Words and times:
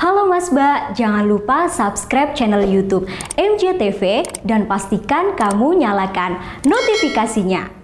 Halo 0.00 0.26
Mas 0.26 0.50
Mbak, 0.50 0.98
jangan 0.98 1.24
lupa 1.28 1.70
subscribe 1.70 2.34
channel 2.34 2.66
YouTube 2.66 3.06
MJTV 3.38 4.26
dan 4.42 4.66
pastikan 4.66 5.36
kamu 5.38 5.84
nyalakan 5.84 6.40
notifikasinya. 6.66 7.82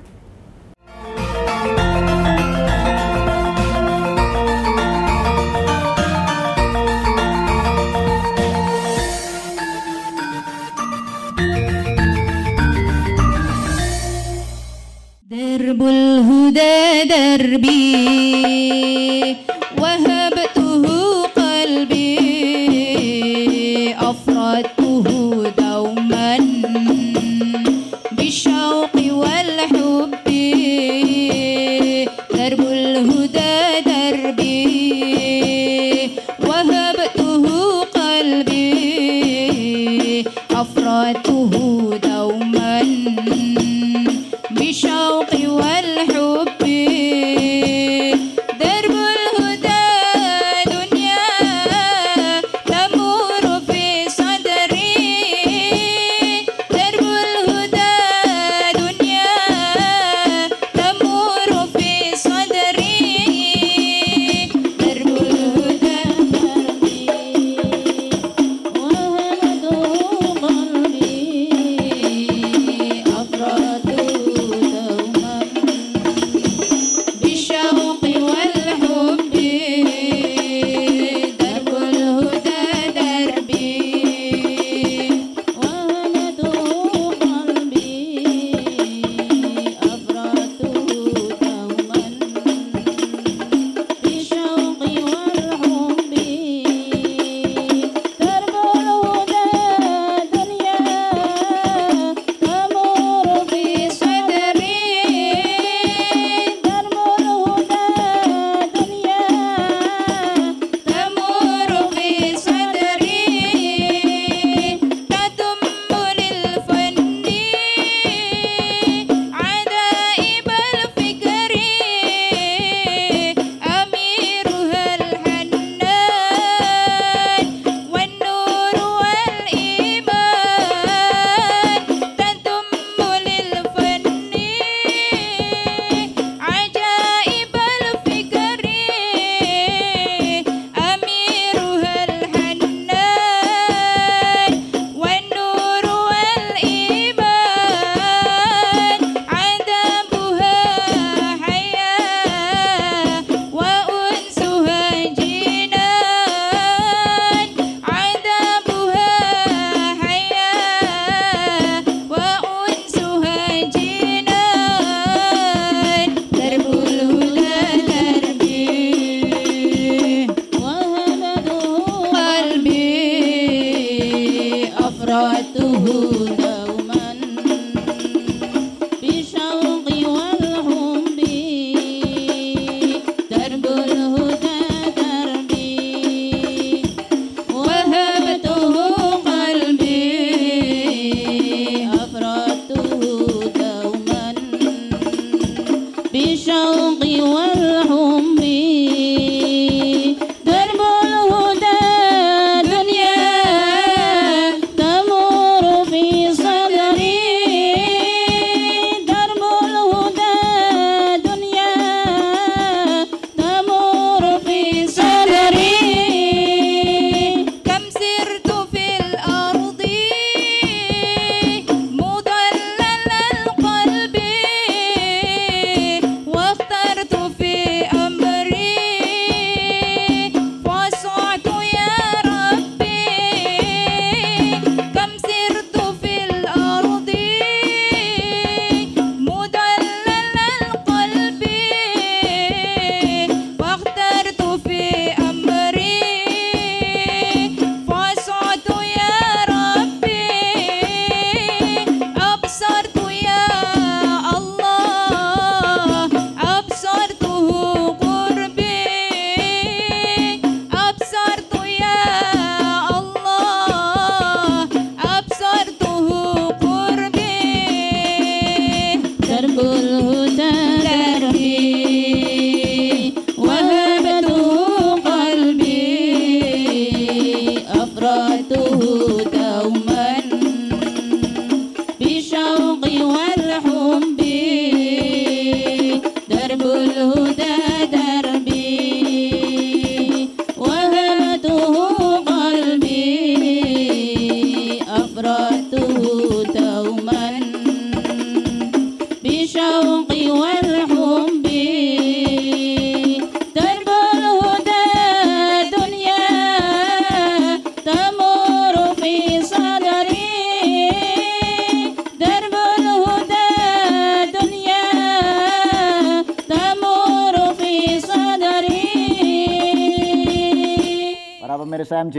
درب 15.29 15.83
الهدى 15.83 17.05
دربي 17.05 18.29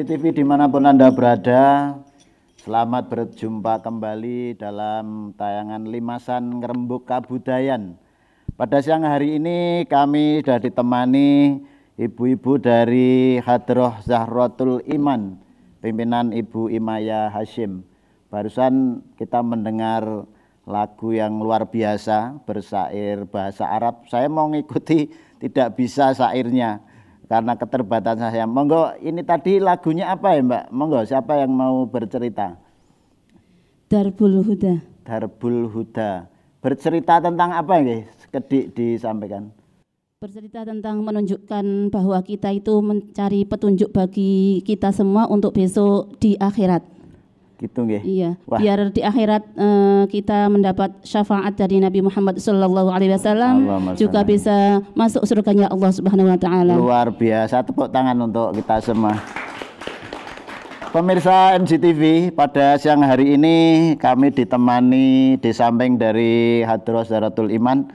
MJTV 0.04 0.36
di 0.36 0.44
mana 0.44 0.68
pun 0.68 0.84
Anda 0.84 1.08
berada, 1.08 1.96
selamat 2.60 3.08
berjumpa 3.08 3.80
kembali 3.80 4.52
dalam 4.52 5.32
tayangan 5.32 5.80
Limasan 5.88 6.60
Ngerembuk 6.60 7.08
Kabudayan. 7.08 7.96
Pada 8.52 8.84
siang 8.84 9.08
hari 9.08 9.40
ini 9.40 9.88
kami 9.88 10.44
sudah 10.44 10.60
ditemani 10.60 11.56
ibu-ibu 11.96 12.60
dari 12.60 13.40
Hadroh 13.40 13.96
Zahratul 14.04 14.84
Iman, 14.92 15.40
pimpinan 15.80 16.36
Ibu 16.36 16.68
Imaya 16.68 17.32
Hashim. 17.32 17.80
Barusan 18.28 19.00
kita 19.16 19.40
mendengar 19.40 20.04
lagu 20.68 21.16
yang 21.16 21.40
luar 21.40 21.72
biasa 21.72 22.44
bersair 22.44 23.24
bahasa 23.24 23.72
Arab. 23.72 24.04
Saya 24.12 24.28
mau 24.28 24.52
ngikuti 24.52 25.08
tidak 25.40 25.80
bisa 25.80 26.12
sairnya 26.12 26.83
karena 27.28 27.52
keterbatasan 27.56 28.30
saya. 28.30 28.46
Monggo 28.46 28.92
ini 29.00 29.24
tadi 29.24 29.58
lagunya 29.60 30.12
apa 30.12 30.36
ya 30.36 30.42
Mbak? 30.44 30.64
Monggo 30.70 31.00
siapa 31.04 31.40
yang 31.40 31.52
mau 31.52 31.84
bercerita? 31.88 32.56
Darbul 33.88 34.42
Huda. 34.42 34.80
Darbul 35.04 35.68
Huda. 35.68 36.26
Bercerita 36.64 37.20
tentang 37.20 37.52
apa 37.52 37.80
ya? 37.84 38.08
Kedik 38.32 38.74
disampaikan. 38.74 39.52
Bercerita 40.18 40.64
tentang 40.64 41.04
menunjukkan 41.04 41.92
bahwa 41.92 42.18
kita 42.24 42.48
itu 42.50 42.80
mencari 42.80 43.44
petunjuk 43.44 43.92
bagi 43.92 44.64
kita 44.64 44.88
semua 44.90 45.28
untuk 45.28 45.52
besok 45.52 46.16
di 46.16 46.34
akhirat. 46.40 46.93
Gitu 47.64 47.80
nggih. 47.80 48.02
Iya, 48.04 48.30
Wah. 48.44 48.60
biar 48.60 48.92
di 48.92 49.00
akhirat 49.00 49.42
eh, 49.56 50.02
kita 50.12 50.52
mendapat 50.52 50.92
syafaat 51.00 51.56
dari 51.56 51.80
Nabi 51.80 52.04
Muhammad 52.04 52.36
Shallallahu 52.36 52.92
Alaihi 52.92 53.16
Wasallam, 53.16 53.64
juga 53.96 54.20
bisa 54.20 54.84
masuk 54.92 55.24
surganya 55.24 55.72
Allah 55.72 55.88
Subhanahu 55.88 56.28
Wa 56.28 56.36
Taala. 56.36 56.76
Luar 56.76 57.08
biasa 57.08 57.64
tepuk 57.64 57.88
tangan 57.88 58.20
untuk 58.20 58.52
kita 58.60 58.84
semua. 58.84 59.16
Pemirsa 60.94 61.58
NCTV, 61.58 62.30
pada 62.38 62.78
siang 62.78 63.02
hari 63.02 63.34
ini 63.34 63.56
kami 63.98 64.30
ditemani 64.30 65.34
di 65.42 65.50
samping 65.50 65.98
dari 65.98 66.62
Hadros 66.62 67.10
Zaratul 67.10 67.50
Iman. 67.50 67.90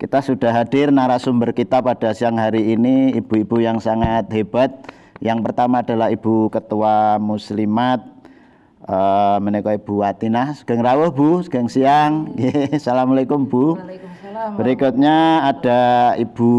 Kita 0.00 0.24
sudah 0.24 0.54
hadir 0.56 0.88
narasumber 0.88 1.52
kita 1.52 1.84
pada 1.84 2.16
siang 2.16 2.40
hari 2.40 2.72
ini 2.72 3.12
ibu-ibu 3.18 3.60
yang 3.60 3.84
sangat 3.84 4.32
hebat. 4.32 4.72
Yang 5.20 5.44
pertama 5.44 5.84
adalah 5.84 6.08
Ibu 6.08 6.48
Ketua 6.48 7.20
Muslimat 7.20 8.17
eh 8.88 9.36
menika 9.44 9.76
Ibu 9.76 10.00
Atina. 10.00 10.56
Sugeng 10.56 10.80
rawuh 10.80 11.12
Bu, 11.12 11.44
sugeng 11.44 11.68
siang. 11.68 12.32
Nggih, 12.32 12.72
Assalamualaikum 12.80 13.44
Bu. 13.44 13.76
Berikutnya 14.56 15.44
ada 15.52 16.14
Ibu 16.16 16.52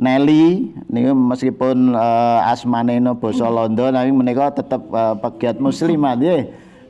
Nelly, 0.00 0.72
meskipun 1.12 1.92
uh, 1.92 2.48
asmane 2.48 2.98
no 2.98 3.20
basa 3.20 3.46
Londo, 3.46 3.92
tapi 3.92 4.10
menika 4.10 4.50
tetap 4.50 4.80
uh, 4.88 5.14
pegiat 5.20 5.60
muslimat 5.60 6.16
nggih. 6.18 6.42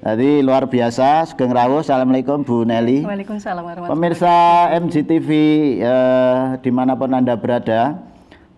Jadi 0.02 0.42
luar 0.42 0.66
biasa, 0.66 1.30
sugeng 1.30 1.54
rawuh. 1.54 1.82
Assalamualaikum 1.82 2.42
Bu 2.42 2.62
Nelly. 2.62 3.06
Waalaikumsalam 3.06 3.62
warahmatullahi 3.62 3.98
Pemirsa 3.98 4.34
MGTV 4.82 5.28
eh, 5.78 6.38
di 6.58 6.70
mana 6.74 6.98
pun 6.98 7.14
Anda 7.14 7.38
berada, 7.38 8.02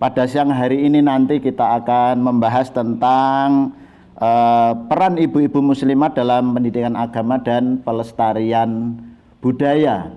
pada 0.01 0.25
siang 0.25 0.49
hari 0.49 0.89
ini 0.89 1.05
nanti 1.05 1.45
kita 1.45 1.85
akan 1.85 2.25
membahas 2.25 2.73
tentang 2.73 3.77
eh, 4.19 4.73
peran 4.91 5.15
ibu-ibu 5.19 5.61
muslimat 5.63 6.15
dalam 6.15 6.55
pendidikan 6.55 6.95
agama 6.95 7.41
dan 7.41 7.81
pelestarian 7.83 8.99
budaya. 9.39 10.13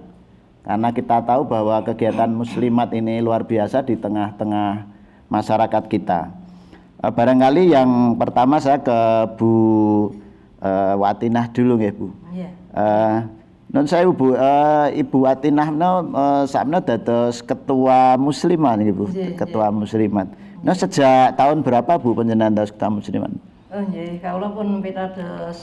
Karena 0.68 0.92
kita 0.92 1.24
tahu 1.24 1.48
bahwa 1.48 1.80
kegiatan 1.86 2.28
muslimat 2.28 2.92
ini 2.92 3.24
luar 3.24 3.48
biasa 3.48 3.88
di 3.88 3.96
tengah-tengah 3.96 4.86
masyarakat 5.32 5.84
kita. 5.88 6.30
Eh, 7.04 7.12
barangkali 7.14 7.74
yang 7.74 8.18
pertama 8.20 8.58
saya 8.58 8.82
ke 8.82 9.00
Bu 9.38 9.54
eh, 10.60 10.94
Watinah 10.98 11.50
dulu 11.54 11.78
ya 11.80 11.92
Bu. 11.94 12.08
Iya. 12.34 12.50
Eh, 12.74 13.18
Nun 13.68 13.84
saya 13.84 14.08
Bu, 14.08 14.32
eh, 14.32 14.88
Ibu 15.04 15.28
Atinah 15.28 15.68
no 15.76 16.08
eh, 16.16 16.44
sakmene 16.48 16.80
dados 16.88 17.44
ketua 17.44 18.16
muslimat 18.16 18.80
nggih 18.80 18.96
Bu, 18.96 19.06
Nggih, 19.12 19.36
ketua 19.36 19.68
muslimat. 19.76 20.32
Nah 20.64 20.72
sejak 20.72 21.36
tahun 21.36 21.68
berapa 21.68 22.00
Bu 22.00 22.16
panjenengan 22.16 22.56
dados 22.56 22.72
ketua 22.72 22.88
muslimat? 22.88 23.28
Oh 23.68 23.84
nggih, 23.84 24.24
kawula 24.24 24.56
pun 24.56 24.80
pitados 24.80 25.60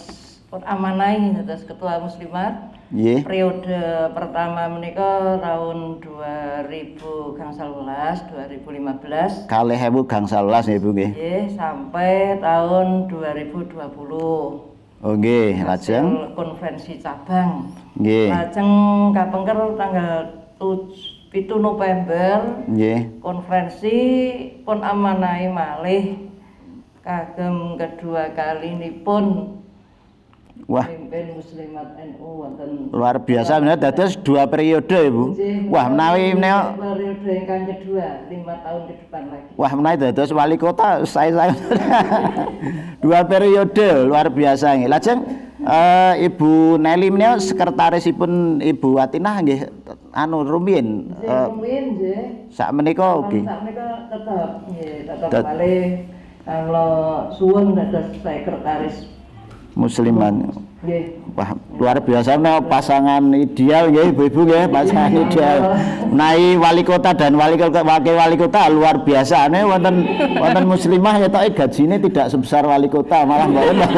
pun 0.52 0.60
amanai 0.68 1.32
dados 1.34 1.64
ketua 1.64 1.96
muslimat. 1.98 2.68
Nggih. 2.92 3.24
Periode 3.24 3.80
pertama 4.12 4.68
menika 4.68 5.40
tahun 5.40 6.04
2000 6.04 7.00
gangsal 7.32 7.80
welas 7.80 8.20
2015 8.28 9.48
Kalih 9.48 9.80
ewu 9.80 10.04
gangsal 10.04 10.44
welas 10.44 10.68
nggih 10.68 10.84
Bu 10.84 10.92
nggih. 10.92 11.10
nggih 11.16 11.44
sampai 11.56 12.12
tahun 12.44 13.08
2020. 13.08 13.72
Oh 15.00 15.14
nggih, 15.16 15.64
lajeng 15.64 16.36
konferensi 16.36 17.00
cabang. 17.00 17.72
nggih. 17.96 18.28
Lajeng 18.28 18.70
kapengker 19.16 19.80
tanggal 19.80 20.12
7 20.60 20.84
November 21.56 22.36
Nggih. 22.68 23.16
konferensi 23.18 23.96
pun 24.60 24.84
amanai 24.84 25.48
malih 25.48 26.20
kagem 27.04 27.76
kedua 27.76 28.32
kali 28.32 28.72
pun 29.04 29.24
Wah, 30.64 30.86
muslimat 30.86 31.98
NU 31.98 32.24
wonten 32.40 32.88
luar 32.88 33.18
biasa 33.18 33.58
bener 33.58 33.74
dados 33.74 34.14
dua 34.16 34.46
periode 34.46 34.86
ya 34.86 35.10
Bu. 35.10 35.34
Wah, 35.66 35.90
menawi 35.90 36.30
menawi 36.30 36.78
periode 36.78 37.32
ingkang 37.42 37.62
kedua 37.68 38.06
lima 38.30 38.54
tahun 38.62 38.82
ke 38.86 38.94
depan 38.96 39.22
lagi. 39.28 39.50
Wah 39.58 39.72
menaik 39.74 39.98
dados 40.00 40.30
wali 40.30 40.54
kota 40.54 41.02
saya 41.04 41.34
saya 41.34 41.52
dua 43.04 43.26
periode 43.26 44.06
luar 44.06 44.30
biasa 44.30 44.78
nggih. 44.78 44.88
Lajeng 44.88 45.20
eh, 45.58 46.14
Ibu 46.22 46.78
Nelly 46.78 47.10
menika 47.10 47.42
sekretarisipun 47.42 48.62
Ibu 48.62 48.88
Atinah 48.96 49.42
nggih 49.42 49.60
anu 50.14 50.46
rumiyin 50.46 51.18
Nggih, 51.18 51.28
eh, 51.28 51.46
rumiyin 51.50 51.84
nggih. 51.92 52.20
sak 52.54 52.70
menika 52.70 53.20
nggih. 53.20 53.42
sakmenika 53.42 53.86
tetap 54.06 54.48
nggih 54.70 54.92
tetap 55.02 55.28
Dat- 55.28 55.46
malih 55.50 56.13
kalau 56.44 57.32
suwun 57.40 57.72
dados 57.72 58.12
sekretaris 58.20 59.08
Musliman. 59.74 60.54
Wah, 61.34 61.50
luar 61.80 61.98
biasa 61.98 62.38
menika 62.38 62.62
pasangan 62.70 63.22
ideal 63.34 63.90
nggih 63.90 64.14
Ibu-ibu 64.14 64.40
nggih, 64.46 64.64
pasangan 64.70 65.10
ideal. 65.10 65.58
Menawi 66.14 66.54
wali 66.62 66.82
kota 66.86 67.10
dan 67.10 67.34
wali 67.34 67.58
kota 67.58 67.82
wakil 67.82 68.14
wali 68.14 68.36
kota 68.38 68.70
luar 68.70 69.02
biasa. 69.02 69.50
Ane 69.50 69.66
wonten 69.66 70.06
wonten 70.38 70.64
muslimah 70.70 71.18
ya 71.18 71.28
tok 71.32 71.58
gajine 71.58 71.98
tidak 71.98 72.30
sebesar 72.30 72.62
wali 72.62 72.86
kota, 72.86 73.26
malah 73.26 73.50
Allah 73.50 73.90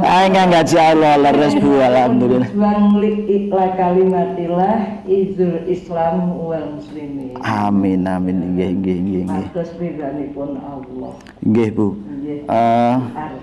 Ah, 0.00 0.24
enggak 0.24 0.46
gaji 0.48 0.76
Allah 0.80 1.12
leres 1.20 1.54
Bu 1.60 1.76
alhamdulillah. 1.76 2.48
Berjuang 2.48 2.84
li 3.02 3.12
ikla 3.28 3.76
kalimatillah 3.76 5.04
izul 5.04 5.68
Islam 5.68 6.32
wal 6.40 6.80
muslimin. 6.80 7.36
Amin 7.44 8.08
amin 8.08 8.56
nggih 8.56 8.70
nggih 8.80 8.96
nggih 9.04 9.22
nggih. 9.28 9.46
Matus 9.52 9.70
ridhanipun 9.76 10.56
Allah. 10.64 11.12
Nggih 11.48 11.68
Bu. 11.72 11.96
Eh 12.28 12.96
Ar- 13.16 13.40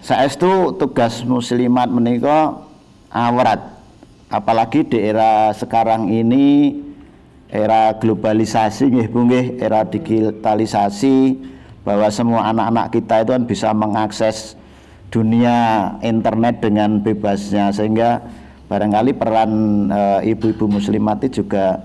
saestu 0.00 0.72
tugas 0.80 1.20
muslimat 1.28 1.92
menika 1.92 2.56
awrat. 3.12 3.60
Apalagi 4.32 4.88
di 4.88 4.98
era 4.98 5.52
sekarang 5.52 6.08
ini 6.08 6.80
era 7.52 7.92
globalisasi 7.94 8.88
nggih 8.88 9.08
Bu 9.12 9.28
nggih, 9.28 9.46
era 9.60 9.84
digitalisasi 9.84 11.36
bahwa 11.84 12.08
semua 12.10 12.50
anak-anak 12.50 12.90
kita 12.90 13.22
itu 13.22 13.30
kan 13.36 13.44
bisa 13.46 13.68
mengakses 13.70 14.58
dunia 15.12 15.94
internet 16.02 16.58
dengan 16.58 16.98
bebasnya 16.98 17.70
sehingga 17.70 18.18
barangkali 18.66 19.14
peran 19.14 19.52
eh, 19.92 20.34
ibu-ibu 20.34 20.66
muslimat 20.66 21.22
itu 21.22 21.46
juga 21.46 21.78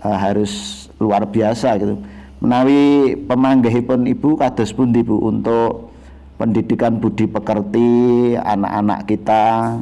eh, 0.00 0.16
harus 0.16 0.86
luar 0.96 1.28
biasa 1.28 1.76
gitu. 1.76 2.00
Menawi 2.42 3.14
pemanggihipun 3.22 4.02
ibu 4.10 4.34
kados 4.34 4.74
pundi 4.74 5.06
Bu 5.06 5.14
untuk 5.30 5.94
pendidikan 6.42 6.98
budi 6.98 7.30
pekerti 7.30 7.86
anak-anak 8.34 9.06
kita 9.06 9.78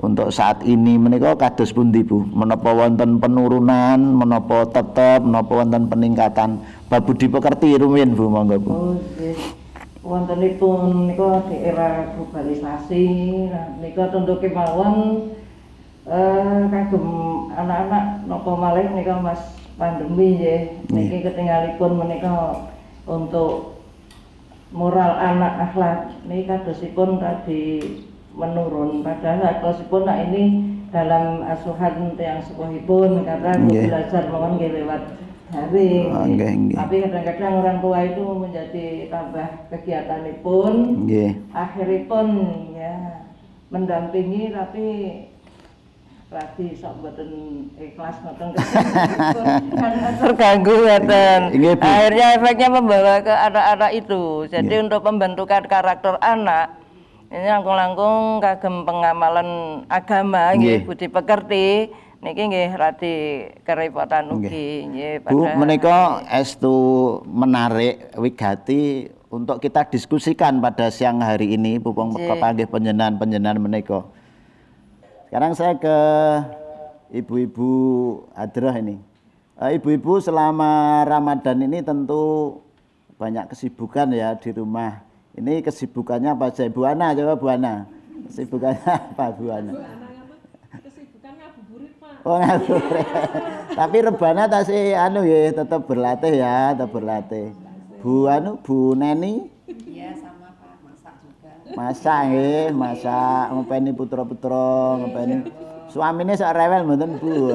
untuk 0.00 0.32
saat 0.32 0.64
ini 0.64 0.96
menika 0.96 1.36
kados 1.36 1.68
pundi 1.68 2.00
Bu? 2.00 2.24
Menapa 2.32 2.72
wonten 2.72 3.20
penurunan, 3.20 4.00
menapa 4.00 4.64
tetep, 4.72 5.20
menapa 5.20 5.52
wonten 5.52 5.84
peningkatan 5.92 6.64
bab 6.88 7.04
budi 7.04 7.28
pekerti 7.28 7.76
rumiyin 7.76 8.16
Bu 8.16 8.32
monggo 8.32 8.56
Bu. 8.56 8.70
Oh. 8.72 8.96
Wontenipun 10.00 11.12
nika 11.12 11.44
di 11.52 11.60
era 11.60 12.08
globalisasi, 12.16 13.04
nah 13.52 13.76
nika 13.84 14.08
tentu 14.08 14.40
kemawon 14.40 15.28
eh 16.08 16.60
kagem 16.72 17.04
anak-anak 17.52 18.24
napa 18.24 18.52
malih 18.56 18.88
nika 18.96 19.20
Mas 19.20 19.57
pandemi 19.78 20.36
nggih. 20.36 20.60
Niki 20.90 21.18
ketinggalipun 21.24 21.96
menika 21.96 22.66
untuk 23.08 23.80
moral 24.74 25.16
anak 25.16 25.72
akhlak 25.72 25.98
niki 26.28 26.44
kadosipun 26.44 27.16
tadi 27.16 27.80
menurun 28.36 29.00
padahal 29.00 29.62
kadosipun 29.62 30.04
nah 30.04 30.20
ini 30.28 30.68
dalam 30.92 31.44
asuhan 31.44 32.16
yang 32.16 32.40
sepuhipun 32.44 33.24
karena 33.24 33.52
Nggih. 33.60 33.88
belajar 33.88 34.22
nggih 34.28 34.70
lewat 34.82 35.02
daring. 35.52 36.06
Oh, 36.12 36.24
nggih, 36.28 36.52
nggih. 36.52 36.76
Tapi 36.76 36.94
kadang-kadang 37.08 37.52
orang 37.64 37.78
tua 37.80 37.98
itu 38.04 38.24
menjadi 38.24 38.86
tambah 39.08 39.48
kegiatanipun. 39.72 40.74
Nggih. 41.08 41.30
Akhiripun 41.52 42.26
ya 42.76 43.24
mendampingi 43.68 44.52
tapi 44.52 44.86
lagi 46.28 46.76
sok 46.76 46.92
mboten 47.00 47.30
ikhlas 47.80 48.20
terganggu. 50.20 50.76
Nggih, 51.48 51.72
Bu. 51.72 51.88
Akhirnya 51.88 52.26
efeknya 52.36 52.68
membawa 52.68 53.24
ke 53.24 53.32
anak-anak 53.32 53.90
itu. 53.96 54.44
Jadi 54.52 54.68
Nggih. 54.68 54.84
untuk 54.84 55.00
pembentukan 55.08 55.64
karakter 55.64 56.20
anak 56.20 56.76
ini 57.28 57.44
langkung-langkung 57.44 58.40
kagem 58.40 58.88
pengamalan 58.88 59.48
agama 59.88 60.56
nggih 60.56 60.80
Nggih. 60.80 60.86
budi 60.88 61.06
pekerti 61.12 61.66
niki 62.24 62.42
nggih 62.48 62.68
radi 62.72 63.16
kerepotan 63.62 64.32
ugi 64.32 64.88
nggih 64.88 65.12
Bu, 65.28 65.44
menika 65.54 66.24
estu 66.32 66.76
menarik 67.28 68.16
wigati 68.16 69.12
untuk 69.28 69.60
kita 69.60 69.84
diskusikan 69.86 70.58
pada 70.58 70.88
siang 70.88 71.20
hari 71.20 71.52
ini 71.52 71.76
pupung 71.76 72.16
Nggih. 72.16 72.32
kepanggih 72.32 72.66
penjenan-penjenan 72.66 73.60
menika. 73.60 74.08
Sekarang 75.28 75.52
saya 75.52 75.76
ke 75.76 75.96
ibu-ibu 77.12 77.68
Adroh 78.32 78.72
ini. 78.72 78.96
Eh, 79.60 79.76
Ibu-ibu 79.76 80.24
selama 80.24 81.04
Ramadan 81.04 81.68
ini 81.68 81.84
tentu 81.84 82.56
banyak 83.20 83.52
kesibukan 83.52 84.08
ya 84.16 84.32
di 84.40 84.56
rumah. 84.56 85.04
Ini 85.36 85.60
kesibukannya 85.60 86.32
apa 86.32 86.48
saja? 86.48 86.72
Bu 86.72 86.88
Ana, 86.88 87.12
coba 87.12 87.36
Bu 87.36 87.44
Ana. 87.52 87.84
Kesibukannya 88.24 88.80
apa 89.12 89.24
Bu 89.36 89.52
Ana? 89.52 89.72
Oh 92.24 92.40
ngabuburit. 92.40 93.08
Tapi 93.84 93.96
rebana 94.00 94.48
tasih 94.48 94.96
anu 94.96 95.28
ya 95.28 95.52
tetap 95.52 95.84
berlatih 95.84 96.40
ya, 96.40 96.72
tetap 96.72 96.88
berlatih. 96.88 97.52
Bu 98.00 98.32
anu 98.32 98.56
Bu 98.64 98.96
Neni? 98.96 99.52
Iya 99.68 100.16
sama 100.16 100.56
Pak, 100.56 100.88
masak 100.88 101.20
juga. 101.20 101.52
Masak 101.78 102.34
nggih, 102.34 102.74
masak 102.74 103.54
ngopeni 103.54 103.94
putra-putra, 103.94 104.98
ngopeni. 104.98 105.46
Suaminya 105.86 106.34
sak 106.34 106.58
rewel 106.58 106.82
mboten 106.82 107.22
Bu. 107.22 107.54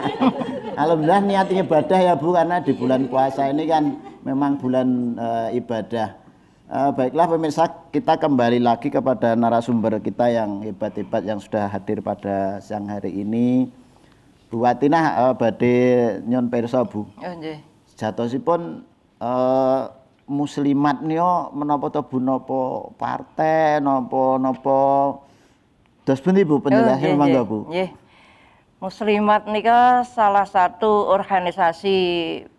Alhamdulillah 0.80 1.24
niat 1.24 1.48
ibadah 1.48 1.98
ya 2.04 2.14
Bu 2.20 2.36
karena 2.36 2.60
di 2.60 2.76
bulan 2.76 3.08
puasa 3.08 3.48
ini 3.48 3.64
kan 3.64 3.96
memang 4.28 4.60
bulan 4.60 5.16
eh, 5.16 5.56
ibadah. 5.56 6.20
Eh, 6.68 6.90
baiklah 7.00 7.32
pemirsa, 7.32 7.64
kita 7.96 8.20
kembali 8.20 8.60
lagi 8.60 8.92
kepada 8.92 9.32
narasumber 9.32 10.04
kita 10.04 10.28
yang 10.28 10.60
hebat-hebat 10.60 11.24
yang 11.24 11.40
sudah 11.40 11.64
hadir 11.72 12.04
pada 12.04 12.60
siang 12.60 12.84
hari 12.92 13.24
ini. 13.24 13.72
Bu 14.52 14.68
Watinah 14.68 15.32
eh, 15.32 15.32
badhe 15.32 15.76
nyon 16.28 16.52
pirsa 16.52 16.84
Bu. 16.84 17.08
Oh 17.08 17.32
nggih. 17.40 17.64
Sejatosipun 17.88 18.84
eh, 19.16 19.82
muslimat 20.26 21.00
niyo 21.02 21.54
menapa 21.54 21.90
to 21.90 22.02
Bu 22.02 22.18
napa 22.18 22.90
partai 22.98 23.78
napa 23.78 24.38
napa 24.42 24.78
Dos 26.06 26.22
pundi 26.22 26.46
Bu 26.46 26.62
penjelasan 26.62 27.18
Oh, 27.18 27.26
nggih, 27.26 27.42
Bu. 27.42 27.58
Nggih. 27.66 27.90
Muslimat 28.78 29.42
nika 29.50 30.06
salah 30.06 30.46
satu 30.46 31.10
organisasi 31.10 31.96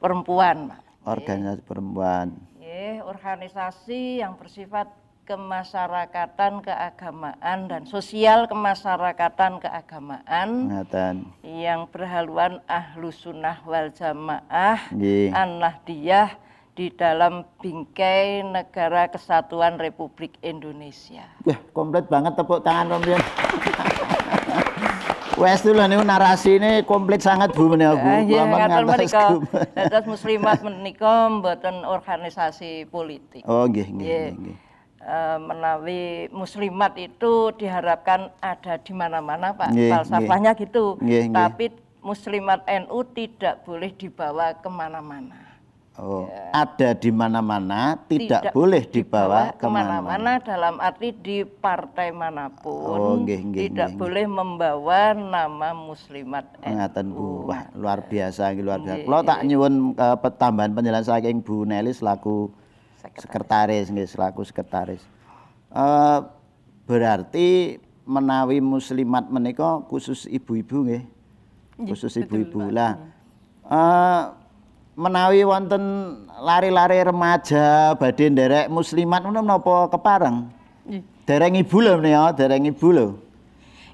perempuan, 0.03 0.67
Pak. 0.67 0.79
Organisasi 1.07 1.61
perempuan. 1.63 2.35
Nggih, 2.59 3.07
organisasi 3.07 4.19
yang 4.19 4.35
bersifat 4.35 4.91
kemasyarakatan, 5.23 6.59
keagamaan 6.59 7.57
dan 7.71 7.83
sosial 7.87 8.47
kemasyarakatan, 8.51 9.59
keagamaan 9.59 10.49
Ngaten. 10.67 11.15
yang 11.43 11.87
berhaluan 11.87 12.59
ahlu 12.67 13.11
sunnah 13.11 13.59
wal 13.63 13.91
jamaah 13.91 14.91
an-nahdiyah 15.31 16.35
di 16.77 16.93
dalam 16.93 17.41
bingkai 17.57 18.45
negara 18.45 19.09
kesatuan 19.09 19.81
Republik 19.81 20.37
Indonesia. 20.45 21.25
Wah, 21.41 21.57
komplit 21.73 22.05
banget 22.05 22.37
tepuk 22.37 22.61
tangan 22.61 22.93
Rompion. 22.93 23.17
Wes 25.37 25.61
dulu 25.61 25.81
niku 25.85 26.05
narasi 26.05 26.57
ini 26.61 26.81
komplit 26.85 27.25
sangat 27.25 27.53
Bu 27.53 27.69
menika 27.69 27.97
Bu. 27.97 28.05
Kula 28.05 28.21
iya, 28.25 28.41
ngaten 28.45 28.83
menika. 28.89 29.25
Dados 29.73 30.05
muslimat 30.05 30.61
menika 30.61 31.29
mboten 31.33 31.81
organisasi 31.81 32.85
politik. 32.93 33.41
Oh, 33.49 33.65
nggih 33.65 33.85
nggih 33.89 34.25
Nggih. 34.37 34.57
Eh, 34.97 35.37
menawi 35.39 36.29
muslimat 36.33 36.93
itu 36.97 37.53
diharapkan 37.57 38.33
ada 38.41 38.81
di 38.81 38.93
mana-mana 38.93 39.53
Pak. 39.53 39.73
Nggih, 39.73 39.93
Falsafahnya 39.93 40.51
gitu. 40.57 40.97
Nggih, 41.01 41.29
nggih. 41.29 41.37
Tapi 41.37 41.65
muslimat 42.01 42.65
NU 42.65 42.99
tidak 43.13 43.65
boleh 43.65 43.93
dibawa 43.93 44.57
ke 44.57 44.69
mana-mana. 44.69 45.46
Oh, 45.97 46.29
ada 46.53 46.93
di 46.93 47.09
mana-mana, 47.09 47.97
tidak, 48.05 48.53
boleh 48.53 48.85
dibawa 48.85 49.49
ke 49.57 49.65
mana-mana. 49.65 49.65
ke 49.65 49.65
mana-mana 49.65 50.31
dalam 50.45 50.75
arti 50.77 51.09
di 51.09 51.41
partai 51.41 52.13
mana 52.13 52.53
pun. 52.53 53.17
Oh, 53.17 53.17
tidak 53.25 53.97
boleh 53.97 54.29
membawa 54.29 55.17
nama 55.17 55.73
muslimat 55.73 56.45
Ngaten 56.61 57.09
NU. 57.09 57.17
Bu. 57.17 57.49
Wah, 57.49 57.65
luar 57.73 58.05
biasa 58.05 58.53
luar 58.61 58.77
biasa. 58.77 58.93
Nggih, 58.93 59.09
Kula 59.09 59.25
tak 59.25 59.39
nyuwun 59.49 59.97
ke 59.97 60.29
tambahan 60.37 60.77
penjelasan 60.77 61.17
saking 61.17 61.41
Bu 61.41 61.65
Nelly 61.65 61.89
selaku 61.89 62.53
sekretaris 63.17 63.89
nggih, 63.89 64.05
selaku 64.05 64.45
sekretaris. 64.45 65.01
Eh 65.73 66.19
berarti 66.85 67.81
menawi 68.05 68.61
muslimat 68.61 69.33
menika 69.33 69.81
khusus 69.89 70.29
ibu-ibu 70.29 70.85
nggih. 70.85 71.03
Khusus 71.89 72.21
ibu-ibu 72.21 72.69
lah. 72.69 73.01
Eh 73.65 74.45
menawi 74.97 75.45
wonten 75.45 75.83
lari-lari 76.41 77.05
remaja 77.05 77.93
badhe 78.01 78.33
nderek 78.33 78.65
muslimat 78.73 79.21
ngono 79.21 79.45
menapa 79.45 79.93
kepareng? 79.93 80.49
Dereng 81.29 81.53
ibu 81.53 81.77
lho 81.85 82.01
menika, 82.01 82.33
dereng 82.33 82.65
ibu 82.65 82.89
lho. 82.89 83.07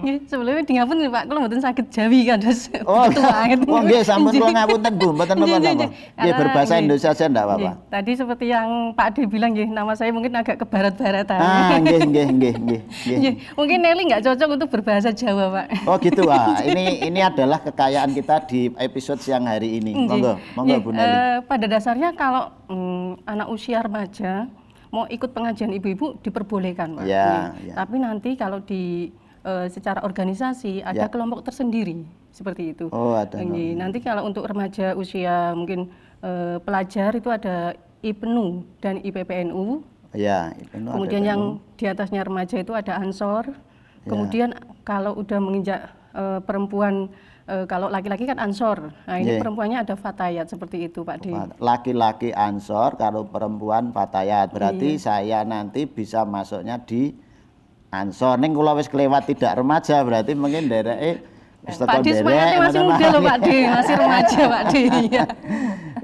Nggih, 0.03 0.17
sebelumnya 0.27 0.63
di 0.67 0.73
ngapun 0.75 0.95
Pak, 1.07 1.23
kula 1.31 1.39
mboten 1.47 1.61
saged 1.63 1.87
Jawi 1.95 2.27
kan, 2.27 2.37
dos. 2.43 2.67
Oh, 2.83 3.07
oh 3.07 3.79
nggih 3.87 4.03
sampun 4.03 4.35
kula 4.35 4.51
ngapunten 4.51 4.93
Bu, 4.99 5.15
mboten 5.15 5.35
napa-napa. 5.39 5.63
nggih. 5.63 5.75
Nggih 5.79 5.89
Karena, 6.19 6.39
berbahasa. 6.43 6.73
Indonesia 6.75 7.11
saja 7.15 7.31
ndak 7.31 7.43
apa-apa. 7.47 7.71
Nggih, 7.71 7.73
Tadi 7.87 8.11
seperti 8.19 8.45
yang 8.51 8.91
Pak 8.91 9.05
Ade 9.15 9.21
bilang 9.31 9.55
nggih, 9.55 9.71
nama 9.71 9.95
saya 9.95 10.11
mungkin 10.11 10.35
agak 10.35 10.59
ke 10.59 10.65
barat-baratan. 10.67 11.39
Ah, 11.39 11.79
nggih 11.79 11.99
nggih 12.03 12.27
nggih 12.35 12.53
nggih. 12.59 13.33
Mungkin 13.55 13.77
Nelly 13.79 14.03
nggak 14.11 14.23
cocok 14.27 14.49
untuk 14.59 14.69
berbahasa 14.75 15.15
Jawa, 15.15 15.63
Pak. 15.63 15.87
Oh 15.87 15.95
gitu 15.95 16.27
ah. 16.35 16.59
Ini 16.59 17.07
ini 17.07 17.19
adalah 17.23 17.63
kekayaan 17.63 18.11
kita 18.11 18.43
di 18.43 18.75
episode 18.75 19.23
siang 19.23 19.47
hari 19.47 19.79
ini. 19.79 19.95
Monggo, 19.95 20.35
monggo 20.59 20.75
Bu 20.83 20.89
Nelly. 20.91 21.07
eh, 21.07 21.37
pada 21.47 21.65
dasarnya 21.71 22.11
kalau 22.11 22.51
mm, 22.67 23.23
anak 23.23 23.47
usia 23.47 23.79
remaja 23.79 24.51
mau 24.91 25.07
ikut 25.07 25.31
pengajian 25.31 25.71
ibu-ibu 25.73 26.19
diperbolehkan, 26.21 26.99
Pak. 26.99 27.07
Ya, 27.07 27.55
ya. 27.65 27.73
Tapi 27.79 27.97
nanti 27.97 28.35
kalau 28.37 28.61
di 28.61 29.09
eh, 29.43 29.67
secara 29.67 30.01
organisasi 30.01 30.81
ada 30.81 31.05
Ya. 31.05 31.11
kelompok 31.11 31.43
tersendiri 31.43 32.03
seperti 32.29 32.71
itu. 32.71 32.87
Oh, 32.89 33.13
ada 33.13 33.37
Nggih, 33.37 33.75
Nanti 33.75 33.99
kalau 33.99 34.23
untuk 34.23 34.43
remaja 34.43 34.95
usia 34.95 35.51
mungkin 35.53 35.91
eh, 36.19 36.57
pelajar 36.59 37.11
itu 37.13 37.27
ada 37.27 37.75
IPNU 37.99 38.63
dan 38.79 38.99
IPPNU. 38.99 39.83
Ya, 40.13 40.53
ada 40.53 40.93
Kemudian 40.93 41.23
yang 41.23 41.41
di 41.75 41.83
atasnya 41.83 42.23
remaja 42.23 42.55
itu 42.55 42.71
ada 42.71 42.95
Ansor. 42.95 43.49
Ya. 43.49 44.07
Kemudian 44.07 44.49
kalau 44.83 45.15
udah 45.15 45.39
menginjak 45.39 45.81
eh, 46.13 46.39
perempuan 46.39 47.09
eh, 47.43 47.65
kalau 47.65 47.87
laki-laki 47.87 48.23
kan 48.23 48.39
Ansor. 48.39 48.95
Nah, 49.03 49.15
ini 49.17 49.35
Nggih. 49.35 49.41
perempuannya 49.43 49.77
ada 49.81 49.95
Fatayat 49.95 50.47
seperti 50.47 50.87
itu, 50.87 51.03
Pak 51.03 51.17
D. 51.19 51.33
laki-laki 51.59 52.31
ansor 52.31 52.95
kalau 52.95 53.25
perempuan 53.25 53.91
fatayat. 53.91 54.47
Berarti 54.49 54.95
Iya. 54.95 55.01
saya 55.01 55.39
nanti 55.43 55.83
bisa 55.83 56.23
masuknya 56.23 56.79
di 56.79 57.11
ansor. 57.93 58.41
Ning 58.41 58.57
kula 58.57 58.73
wis 58.73 58.89
kelewat 58.89 59.29
tidak 59.29 59.61
remaja 59.61 60.01
berarti 60.01 60.33
mungkin 60.33 60.65
dereke 60.65 61.21
wis 61.63 61.77
teko 61.77 61.87
Pak 61.87 62.01
derek, 62.01 62.57
masih 62.59 62.81
muda 62.81 63.05
loh. 63.13 63.21
Pak 63.23 63.37
D. 63.39 63.47
Masih 63.69 63.95
remaja, 63.95 64.39
Pak 64.49 64.63
D. 64.67 64.73
Iya. 65.07 65.23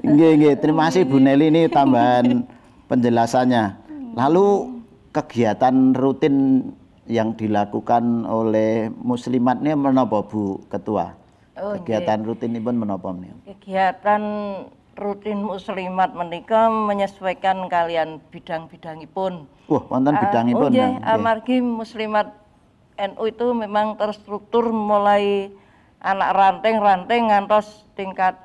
Nggih, 0.00 0.32
nggih. 0.40 0.54
Terima 0.64 0.88
kasih 0.88 1.04
Bu 1.04 1.20
Nelly 1.20 1.52
ini 1.52 1.68
tambahan 1.68 2.48
penjelasannya. 2.88 3.76
Lalu 4.16 4.80
kegiatan 5.12 5.92
rutin 5.92 6.64
yang 7.04 7.36
dilakukan 7.36 8.24
oleh 8.24 8.88
muslimat 9.04 9.60
ini 9.60 9.76
menapa 9.76 10.24
Bu 10.24 10.64
Ketua? 10.72 11.12
Oh, 11.60 11.76
kegiatan 11.76 12.24
rutin 12.24 12.56
ini 12.56 12.64
pun 12.64 12.80
menapa? 12.80 13.12
Kegiatan 13.44 14.22
rutin 15.00 15.40
muslimat 15.40 16.12
menika 16.12 16.68
menyesuaikan 16.68 17.72
kalian 17.72 18.20
bidang-bidangipun. 18.28 19.48
Wah, 19.66 19.82
wonten 19.88 20.12
Ah, 20.12 20.20
bidangipun. 20.28 20.68
Oh 20.68 20.70
nggih, 20.70 20.84
nah, 20.84 20.92
nggih. 21.00 21.14
amargi 21.16 21.56
muslimat 21.64 22.28
NU 23.00 23.24
itu 23.32 23.46
memang 23.56 23.96
terstruktur 23.96 24.68
mulai 24.68 25.48
anak 26.04 26.30
ranting-ranting 26.36 27.32
ngantos 27.32 27.88
tingkat 27.96 28.36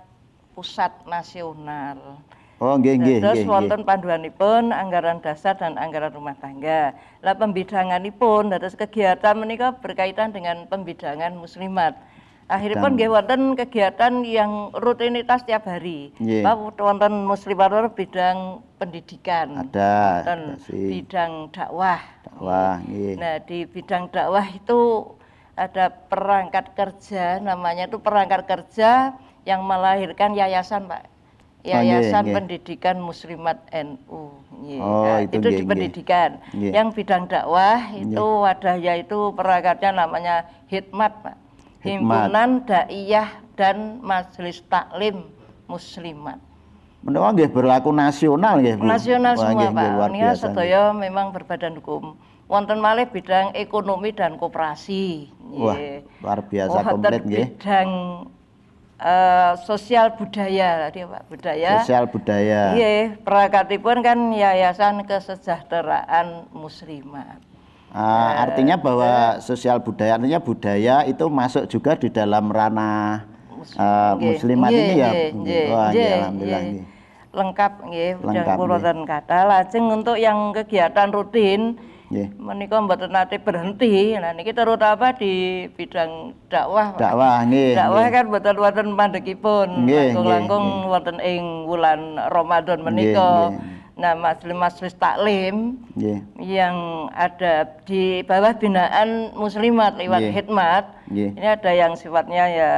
pusat 0.56 0.96
nasional. 1.04 2.24
Oh, 2.64 2.80
nggih 2.80 2.96
nggih 3.04 3.20
Terus 3.20 3.44
wonten 3.44 3.84
panduanipun 3.84 4.72
anggaran 4.72 5.20
dasar 5.20 5.60
dan 5.60 5.76
anggaran 5.76 6.16
rumah 6.16 6.40
tangga. 6.40 6.96
Lah 7.20 7.36
pembidanganipun 7.36 8.48
dados 8.48 8.80
kegiatan 8.80 9.36
menika 9.36 9.76
berkaitan 9.76 10.32
dengan 10.32 10.64
pembidangan 10.72 11.36
muslimat. 11.36 12.00
Akhiripun 12.46 12.94
nggih 12.94 13.10
wonten 13.10 13.58
kegiatan 13.58 14.22
yang 14.22 14.70
rutinitas 14.78 15.42
tiap 15.50 15.66
hari. 15.66 16.14
Pak 16.22 16.78
wonten 16.78 17.26
muslimat 17.26 17.74
bidang 17.98 18.62
pendidikan. 18.78 19.66
Ada, 19.66 20.22
Wonten 20.22 20.42
bidang 20.70 21.50
dakwah. 21.50 21.98
Dakwah, 22.22 22.86
nggih. 22.86 23.18
Nah, 23.18 23.36
di 23.42 23.66
bidang 23.66 24.14
dakwah 24.14 24.46
itu 24.46 25.10
ada 25.58 25.90
perangkat 25.90 26.78
kerja, 26.78 27.42
namanya 27.42 27.90
itu 27.90 27.98
perangkat 27.98 28.46
kerja 28.46 29.18
yang 29.50 29.66
melahirkan 29.66 30.38
yayasan, 30.38 30.86
Pak. 30.86 31.10
nggih, 31.66 31.74
Yayasan 31.74 32.30
nggih. 32.30 32.36
Pendidikan 32.38 33.02
Muslimat 33.02 33.58
NU. 33.74 34.38
Nggih. 34.54 34.80
Oh, 34.86 35.02
Nah, 35.02 35.18
itu 35.26 35.42
itu, 35.42 35.48
nggih, 35.50 35.58
di 35.58 35.66
pendidikan. 35.66 36.30
Nggih. 36.54 36.72
Yang 36.78 36.88
bidang 36.94 37.24
dakwah 37.26 37.90
itu 37.98 38.26
wadahnya 38.46 38.94
itu 39.02 39.18
perangkatnya 39.34 39.90
namanya 40.06 40.36
Hikmat, 40.70 41.26
Pak. 41.26 41.36
Hikmat. 41.86 42.34
Himpunan 42.34 42.52
Daiyah 42.66 43.30
dan 43.54 44.02
Majelis 44.02 44.66
Taklim 44.66 45.30
Muslimat. 45.70 46.42
Menawa 47.06 47.30
nggih 47.38 47.54
berlaku 47.54 47.94
nasional 47.94 48.58
nggih, 48.58 48.82
Bu. 48.82 48.90
Nasional 48.90 49.38
Wah, 49.38 49.54
semua 49.54 49.70
Pak. 49.70 50.10
biasa, 50.10 50.50
sedaya 50.50 50.90
memang 50.90 51.30
berbadan 51.30 51.78
hukum. 51.78 52.18
Wonten 52.50 52.82
malih 52.82 53.06
bidang 53.10 53.54
ekonomi 53.54 54.10
dan 54.10 54.42
koperasi. 54.42 55.30
Wah, 55.54 55.78
luar 56.22 56.42
biasa 56.50 56.74
Wonten 56.74 56.94
komplit 56.98 57.22
nggih. 57.22 57.48
Bidang 57.54 57.90
eh, 58.98 59.54
sosial 59.62 60.18
budaya 60.18 60.90
tadi 60.90 61.06
Pak, 61.06 61.24
budaya. 61.30 61.72
Sosial 61.86 62.06
budaya. 62.10 62.62
Iya, 62.74 63.14
perangkatipun 63.22 64.02
kan 64.02 64.18
Yayasan 64.34 65.06
Kesejahteraan 65.06 66.50
Muslimat. 66.58 67.38
Ah, 67.96 68.44
artinya 68.44 68.76
bahwa 68.76 69.40
sosial 69.40 69.80
budaya 69.80 70.20
artinya 70.20 70.44
budaya 70.44 71.08
itu 71.08 71.32
masuk 71.32 71.64
juga 71.72 71.96
di 71.96 72.12
dalam 72.12 72.52
ranah 72.52 73.24
eh, 73.72 74.12
Nggih, 74.20 74.36
muslimat 74.36 74.70
nggih, 74.76 74.84
ini 74.84 74.96
ya. 75.00 75.10
nggih, 75.16 75.28
Bu? 75.32 75.40
nggih, 75.40 75.64
Wah, 75.72 75.90
nggih, 75.96 76.12
alhamdulillah 76.12 76.62
nggih. 76.68 76.84
Lengkap 77.36 77.74
nggih, 77.88 78.12
Lengkap, 78.20 78.58
dan 78.84 78.98
kata. 79.08 79.38
Lajeng 79.48 79.86
untuk 79.88 80.16
yang 80.20 80.52
kegiatan 80.52 81.08
rutin 81.08 81.62
Nggih. 82.12 82.28
menika 82.36 82.84
mboten 82.84 83.16
nate 83.16 83.40
berhenti. 83.40 84.12
Nah 84.20 84.36
niki 84.36 84.52
terutama 84.52 85.16
di 85.16 85.64
bidang 85.80 86.36
dakwah. 86.52 87.00
Dakwah 87.00 87.48
nggih. 87.48 87.80
Dakwah 87.80 88.06
kan 88.12 88.24
mboten 88.28 88.56
wonten 88.60 88.88
mandekipun. 88.92 89.88
Langkung-langkung 89.88 90.92
wonten 90.92 91.18
ing 91.24 91.64
wulan 91.64 92.20
Ramadan 92.28 92.84
menika. 92.84 93.56
nggih. 93.56 93.84
Nah, 93.96 94.12
majelis-majelis 94.12 94.92
taklim 95.00 95.80
Nggih. 95.96 96.20
yang 96.44 96.76
ada 97.16 97.64
di 97.88 98.20
bawah 98.22 98.52
binaan 98.52 99.32
muslimat 99.34 99.96
lewat 99.96 100.20
Nggih. 100.20 100.34
hikmat. 100.36 100.84
Nggih. 101.08 101.30
Ini 101.32 101.48
ada 101.48 101.72
yang 101.72 101.94
sifatnya 101.96 102.44
ya 102.46 102.72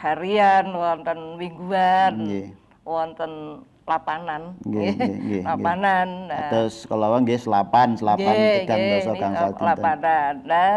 harian, 0.00 0.72
wonten 0.72 1.36
mingguan, 1.36 2.24
Nggih. 2.24 2.46
wonten 2.82 3.60
lapanan, 3.84 4.56
Nggih, 4.64 4.96
nggih, 4.96 5.16
nggih, 5.18 5.42
lapanan. 5.44 6.08
Nah, 6.28 6.48
Terus 6.52 6.84
kalau 6.84 7.12
nggih 7.20 7.40
selapan, 7.40 7.88
selapan 7.92 8.34
tigang 8.58 8.80
nggih, 8.80 8.92
dosa 8.96 9.12
gangsal 9.12 9.50
dinten. 9.50 9.64
lapanan. 9.64 10.32
Nah, 10.44 10.72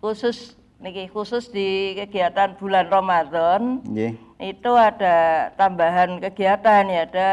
khusus 0.00 0.38
niki 0.80 1.04
khusus 1.06 1.52
di 1.52 1.92
kegiatan 1.94 2.56
bulan 2.56 2.88
Ramadan 2.88 3.84
Nggih. 3.84 4.16
itu 4.40 4.72
ada 4.72 5.16
tambahan 5.52 6.16
kegiatan 6.18 6.88
ya 6.88 7.04
ada 7.04 7.30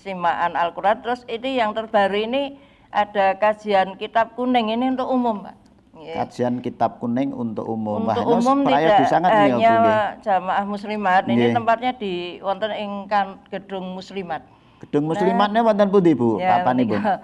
simaan 0.00 0.56
Al-Qur'an 0.56 1.04
terus 1.04 1.22
ini 1.28 1.60
yang 1.60 1.76
terbaru 1.76 2.16
ini 2.16 2.56
ada 2.90 3.38
kajian 3.38 3.94
kitab 3.94 4.34
kuning 4.34 4.74
ini 4.74 4.90
untuk 4.90 5.06
umum, 5.06 5.46
Pak. 5.46 5.56
Nggih. 5.94 6.16
Kajian 6.16 6.54
kitab 6.58 6.98
kuning 6.98 7.30
untuk 7.30 7.68
umum. 7.68 8.02
Untuk 8.08 8.24
Wah, 8.24 8.40
umum 8.40 8.64
tidak 8.66 9.06
sangat 9.06 9.30
nih 9.30 9.46
ya, 9.46 9.54
Bu, 9.54 9.60
hanya 9.60 9.98
jamaah 10.24 10.64
muslimat, 10.66 11.22
ini 11.28 11.34
Nggih. 11.36 11.54
tempatnya 11.54 11.92
di 11.94 12.12
wonten 12.40 12.72
ing 12.72 12.92
kan 13.06 13.38
gedung 13.52 13.94
muslimat. 13.94 14.42
Gedung 14.80 15.12
muslimatnya 15.12 15.60
wonten 15.60 15.92
pundi, 15.92 16.16
Bu? 16.16 16.40
Ya, 16.40 16.64
Papanipun? 16.64 16.98
menika- 16.98 17.20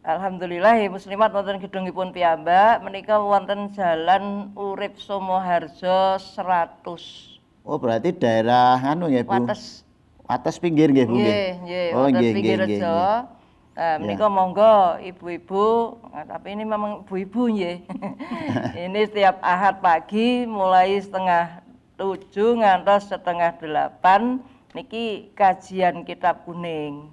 Alhamdulillah 0.00 0.80
ya, 0.80 0.88
muslimat 0.88 1.28
wonten 1.34 1.60
gedungipun 1.60 2.16
piyambak 2.16 2.80
menika 2.80 3.20
wonten 3.20 3.68
Jalan 3.76 4.54
Urip 4.56 4.96
Somoharjo 4.96 6.16
100. 6.16 7.36
Oh, 7.66 7.76
berarti 7.76 8.14
daerah 8.14 8.80
anu 8.80 9.12
ya, 9.12 9.20
Bu? 9.20 9.36
Wates 9.36 9.84
Atas 10.30 10.62
pinggir 10.62 10.94
nggih, 10.94 11.06
Bu 11.10 11.18
nggih. 11.18 11.90
Oh, 11.90 12.06
nggih, 12.06 12.30
pinggir 12.38 12.58
nggih, 12.62 12.78
nggih, 12.78 12.78
rejo. 12.78 12.94
nggih. 12.94 13.38
Nah, 13.70 13.96
menika 13.96 14.26
monggo 14.28 15.00
ibu-ibu, 15.00 15.66
nah, 16.12 16.24
tapi 16.28 16.52
ini 16.54 16.62
memang 16.62 17.02
ibu-ibu 17.02 17.50
nggih. 17.50 17.76
ini 18.86 19.00
setiap 19.10 19.42
Ahad 19.42 19.82
pagi 19.82 20.46
mulai 20.46 21.00
setengah 21.02 21.66
tujuh 21.98 22.62
ngantos 22.62 23.10
setengah 23.10 23.58
delapan 23.58 24.38
niki 24.76 25.34
kajian 25.34 26.06
kitab 26.06 26.46
kuning. 26.46 27.10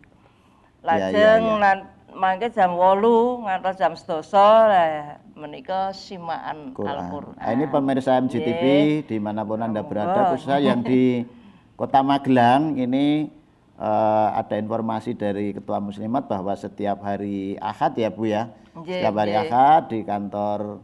Ya, 0.86 1.10
ya, 1.10 1.10
Lajeng 1.10 1.42
ya. 1.42 1.56
nan- 1.58 1.90
mangke 2.14 2.48
jam 2.54 2.74
8 2.74 3.46
ngantos 3.46 3.76
jam 3.78 3.94
12 3.94 4.34
lah 4.34 5.22
menika 5.38 5.94
simaan 5.94 6.74
Quran. 6.74 6.98
Al-Qur'an. 6.98 7.38
Nah, 7.38 7.52
ini 7.54 7.66
pemirsa 7.70 8.18
MGTV 8.18 8.64
di 9.06 9.18
mana 9.22 9.46
pun 9.46 9.62
anda 9.62 9.86
berada, 9.86 10.34
khususnya 10.34 10.58
yang 10.62 10.82
di 10.82 11.22
Kota 11.78 12.02
Magelang 12.02 12.74
ini 12.74 13.30
eh, 13.78 14.30
ada 14.34 14.58
informasi 14.58 15.14
dari 15.14 15.54
Ketua 15.54 15.78
Muslimat 15.78 16.26
bahwa 16.26 16.58
setiap 16.58 17.06
hari 17.06 17.54
Ahad 17.62 17.94
ya 17.94 18.10
Bu 18.10 18.26
ya, 18.26 18.50
Nggih, 18.74 18.98
setiap 18.98 19.14
hari 19.14 19.32
nggih. 19.38 19.46
Ahad 19.46 19.82
di 19.94 20.00
kantor 20.02 20.82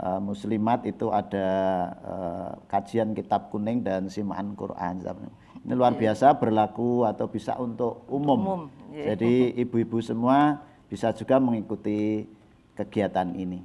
eh, 0.00 0.20
Muslimat 0.24 0.88
itu 0.88 1.12
ada 1.12 1.48
eh, 1.92 2.50
kajian 2.72 3.12
Kitab 3.12 3.52
Kuning 3.52 3.84
dan 3.84 4.08
simaan 4.08 4.56
Quran. 4.56 5.04
Ini 5.60 5.76
luar 5.76 5.92
biasa 5.92 6.40
berlaku 6.40 7.04
atau 7.04 7.28
bisa 7.28 7.60
untuk 7.60 8.08
umum. 8.08 8.40
Umum. 8.40 8.62
Jadi 8.96 9.60
ibu-ibu 9.60 10.00
semua 10.00 10.64
bisa 10.88 11.12
juga 11.12 11.36
mengikuti 11.36 12.24
kegiatan 12.80 13.28
ini. 13.36 13.60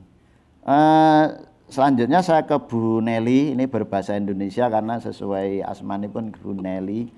Eh, 0.67 1.25
selanjutnya 1.69 2.21
saya 2.21 2.45
ke 2.45 2.57
Bu 2.61 3.01
Nelly, 3.01 3.53
ini 3.57 3.65
berbahasa 3.65 4.17
Indonesia 4.17 4.69
karena 4.69 5.01
sesuai 5.01 5.65
asmani 5.65 6.07
pun 6.07 6.31
Bu 6.31 6.53
Nelly. 6.53 7.09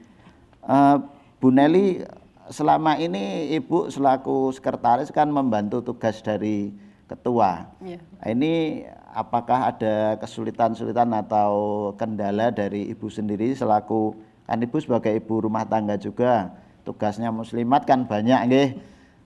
Eh, 0.67 0.95
Bu 1.37 1.53
Nelly, 1.53 2.03
selama 2.51 2.95
ini 2.99 3.53
Ibu 3.55 3.91
selaku 3.91 4.51
sekretaris 4.55 5.11
kan 5.11 5.27
membantu 5.31 5.83
tugas 5.83 6.19
dari 6.23 6.71
ketua. 7.07 7.71
Nah, 7.79 8.27
Ini 8.27 8.83
apakah 9.15 9.71
ada 9.71 10.19
kesulitan-kesulitan 10.19 11.11
atau 11.15 11.51
kendala 11.95 12.51
dari 12.51 12.91
Ibu 12.91 13.07
sendiri 13.07 13.55
selaku 13.55 14.15
kan 14.47 14.63
Ibu 14.63 14.77
sebagai 14.79 15.11
ibu 15.11 15.43
rumah 15.43 15.67
tangga 15.67 15.99
juga 15.99 16.55
tugasnya 16.87 17.31
muslimat 17.35 17.83
kan 17.83 18.07
banyak 18.07 18.39
nggih. 18.47 18.69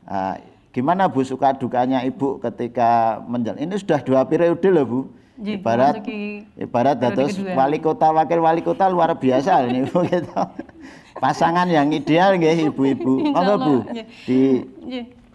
Ah, 0.10 0.42
gimana 0.72 1.08
Bu 1.08 1.22
suka 1.22 1.54
dukanya 1.54 2.02
Ibu 2.02 2.40
ketika 2.42 2.90
menjal 3.24 3.56
ini 3.56 3.76
sudah 3.76 4.00
dua 4.00 4.24
periode 4.24 4.68
loh 4.68 4.86
Bu. 4.86 5.02
Ji, 5.36 5.58
Ibarat 5.58 6.06
ibarat 6.54 7.02
kedua. 7.02 7.58
wali 7.58 7.82
kota 7.82 8.14
wakil 8.14 8.40
wali 8.40 8.62
kota 8.62 8.86
luar 8.86 9.12
biasa 9.14 9.66
ini 9.66 9.84
Bu 9.84 10.06
gitu. 10.10 10.30
Pasangan 11.18 11.66
yang 11.66 11.90
ideal 11.90 12.34
nggih 12.36 12.70
ibu-ibu. 12.70 13.14
Monggo 13.34 13.56
Bu. 13.58 13.76
Di 14.24 14.66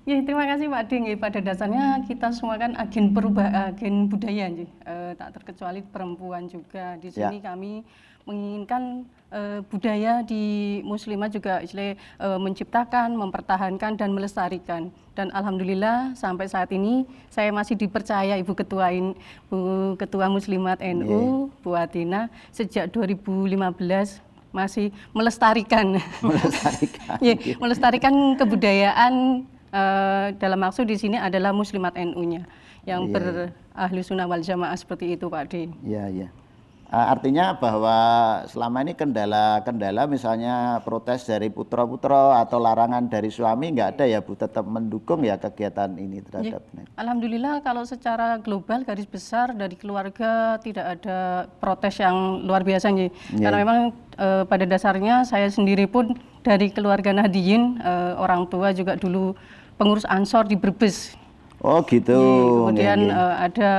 nggih, 0.07 0.21
terima 0.23 0.47
kasih 0.47 0.71
Pak 0.71 0.83
Ding. 0.87 1.11
Pada 1.19 1.39
dasarnya 1.41 2.07
kita 2.07 2.31
semua 2.31 2.55
kan 2.55 2.79
agen 2.79 3.11
perubahan, 3.11 3.75
agen 3.75 4.07
budaya, 4.07 4.47
nggih. 4.47 4.71
Eh, 4.87 5.13
tak 5.15 5.35
terkecuali 5.35 5.83
perempuan 5.83 6.47
juga. 6.47 6.95
Di 6.97 7.11
Ya. 7.11 7.27
sini 7.27 7.43
kami 7.43 7.83
menginginkan 8.27 9.07
eh, 9.31 9.63
budaya 9.71 10.27
di 10.27 10.79
muslimah 10.83 11.31
juga 11.31 11.63
istilahnya 11.63 11.95
eh, 11.97 12.39
menciptakan, 12.43 13.15
mempertahankan 13.15 13.95
dan 13.95 14.11
melestarikan. 14.13 14.91
Dan 15.17 15.33
alhamdulillah 15.33 16.13
sampai 16.19 16.51
saat 16.51 16.69
ini 16.75 17.07
saya 17.33 17.55
masih 17.55 17.79
dipercaya 17.79 18.37
Ibu 18.37 18.53
Ketua 18.53 18.93
in, 18.93 19.17
Bu 19.49 19.95
Ketua 19.97 20.27
Muslimat 20.29 20.83
NU, 20.83 21.49
Bu 21.63 21.73
Atina 21.79 22.29
sejak 22.53 22.91
2015 22.93 24.27
masih 24.53 24.89
melestarikan 25.13 26.01
melestarikan. 26.21 27.17
Ya, 27.25 27.35
melestarikan 27.63 28.15
kebudayaan 28.37 29.45
eh, 29.71 30.27
dalam 30.37 30.59
maksud 30.61 30.91
di 30.91 30.99
sini 30.99 31.17
adalah 31.17 31.55
Muslimat 31.55 31.95
NU-nya 31.95 32.45
yang 32.87 33.11
Iya, 33.11 33.13
berahli 33.13 34.01
sunnah 34.07 34.31
wal 34.31 34.43
jamaah 34.43 34.79
seperti 34.79 35.19
itu 35.19 35.27
Pak 35.27 35.45
D. 35.51 35.55
Iya, 35.83 36.05
iya. 36.09 36.29
Ah, 36.31 36.46
artinya 36.87 37.59
bahwa 37.59 37.99
selama 38.47 38.87
ini 38.87 38.95
kendala-kendala 38.95 40.07
misalnya 40.07 40.79
protes 40.87 41.27
dari 41.27 41.51
putra-putra 41.51 42.39
atau 42.39 42.63
larangan 42.63 43.11
dari 43.11 43.27
suami 43.27 43.75
nggak 43.75 43.99
ada 43.99 44.05
ya 44.07 44.23
Bu 44.23 44.39
tetap 44.39 44.63
mendukung 44.63 45.27
ya 45.27 45.35
kegiatan 45.35 45.99
ini 45.99 46.23
terhadap 46.23 46.63
Alhamdulillah 46.95 47.59
kalau 47.67 47.83
secara 47.83 48.39
global 48.39 48.87
garis 48.87 49.11
besar 49.11 49.51
dari 49.51 49.75
keluarga 49.75 50.63
tidak 50.63 51.01
ada 51.01 51.51
protes 51.59 51.99
yang 51.99 52.47
luar 52.47 52.63
biasa 52.63 52.95
nih. 52.95 53.11
Iya. 53.35 53.45
Karena 53.51 53.59
memang 53.67 53.79
eh, 54.15 54.43
pada 54.47 54.65
dasarnya 54.65 55.27
saya 55.27 55.51
sendiri 55.51 55.91
pun 55.91 56.15
dari 56.47 56.71
keluarga 56.71 57.11
Nahdiyin 57.11 57.83
eh, 57.83 58.13
orang 58.15 58.47
tua 58.47 58.71
juga 58.71 58.95
dulu 58.95 59.35
pengurus 59.75 60.07
Ansor 60.07 60.47
di 60.47 60.55
Brebes. 60.55 61.26
Oh 61.67 61.83
gitu. 61.83 62.15
Kemudian 62.63 62.95
Nggih, 62.97 63.11
nggih. 63.11 63.27
eh, 63.27 63.35
ada 63.43 63.71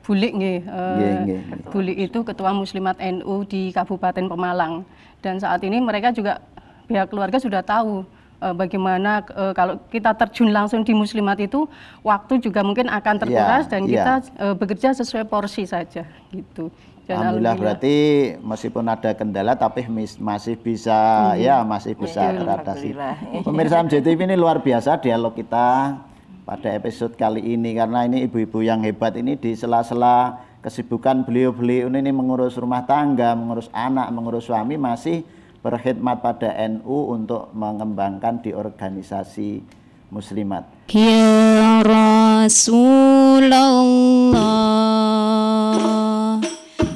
Bulik 0.00 0.32
nggih. 0.32 0.58
eh, 0.60 0.94
Nggih, 0.96 1.12
nggih, 1.20 1.38
nggih. 1.44 1.68
Bulik 1.68 1.96
itu 2.00 2.18
ketua 2.22 2.50
Muslimat 2.52 2.96
NU 2.98 3.44
di 3.44 3.68
Kabupaten 3.68 4.24
Pemalang. 4.24 4.80
Dan 5.20 5.36
saat 5.36 5.60
ini 5.60 5.76
mereka 5.78 6.08
juga 6.08 6.40
pihak 6.84 7.08
keluarga 7.08 7.36
sudah 7.36 7.60
tahu 7.60 8.00
eh, 8.40 8.54
bagaimana 8.54 9.20
eh, 9.22 9.52
kalau 9.52 9.76
kita 9.88 10.12
terjun 10.14 10.50
langsung 10.50 10.80
di 10.80 10.92
Muslimat 10.92 11.36
itu 11.38 11.68
waktu 12.00 12.40
juga 12.40 12.60
mungkin 12.60 12.88
akan 12.88 13.14
terkuras 13.18 13.64
Iya, 13.64 13.70
dan 13.70 13.80
iya. 13.84 13.92
kita 13.92 14.12
eh, 14.40 14.54
bekerja 14.54 14.88
sesuai 14.94 15.24
porsi 15.24 15.64
saja 15.64 16.08
gitu. 16.30 16.72
Dan 17.04 17.20
Alhamdulillah 17.20 17.56
berarti 17.60 17.94
meskipun 18.40 18.88
ada 18.88 19.12
kendala 19.12 19.52
tapi 19.52 19.84
mis- 19.84 20.16
masih 20.16 20.56
bisa 20.56 20.96
ya 21.36 21.60
masih 21.60 21.92
bisa 21.92 22.32
teratasi. 22.32 22.96
Alhamdulillah. 22.96 23.44
Pemirsa 23.44 23.76
MJTV 23.78 24.16
ini 24.24 24.32
luar 24.34 24.64
biasa 24.64 24.96
dialog 24.96 25.36
kita 25.36 26.00
pada 26.44 26.76
episode 26.76 27.16
kali 27.16 27.56
ini 27.56 27.72
karena 27.72 28.04
ini 28.04 28.28
ibu-ibu 28.28 28.60
yang 28.60 28.84
hebat 28.84 29.16
ini 29.16 29.40
di 29.40 29.56
sela-sela 29.56 30.44
kesibukan 30.60 31.24
beliau-beliau 31.24 31.88
ini 31.88 32.12
mengurus 32.12 32.60
rumah 32.60 32.84
tangga, 32.84 33.32
mengurus 33.32 33.72
anak, 33.72 34.12
mengurus 34.12 34.44
suami 34.48 34.76
masih 34.76 35.24
berkhidmat 35.64 36.20
pada 36.20 36.52
NU 36.68 37.16
untuk 37.16 37.48
mengembangkan 37.56 38.44
di 38.44 38.52
organisasi 38.52 39.64
muslimat. 40.12 40.68
Ya 40.92 41.80
Rasulullah 41.80 43.64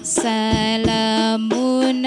salamun 0.04 2.04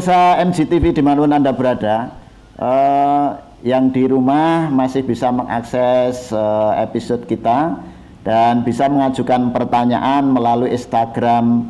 pemirsa 0.00 0.40
MGTV 0.48 0.96
di 0.96 1.04
mana 1.04 1.20
pun 1.20 1.28
anda 1.28 1.52
berada, 1.52 2.08
eh, 2.56 3.28
yang 3.68 3.92
di 3.92 4.08
rumah 4.08 4.72
masih 4.72 5.04
bisa 5.04 5.28
mengakses 5.28 6.32
eh, 6.32 6.72
episode 6.80 7.28
kita 7.28 7.76
dan 8.24 8.64
bisa 8.64 8.88
mengajukan 8.88 9.52
pertanyaan 9.52 10.32
melalui 10.32 10.72
Instagram 10.72 11.68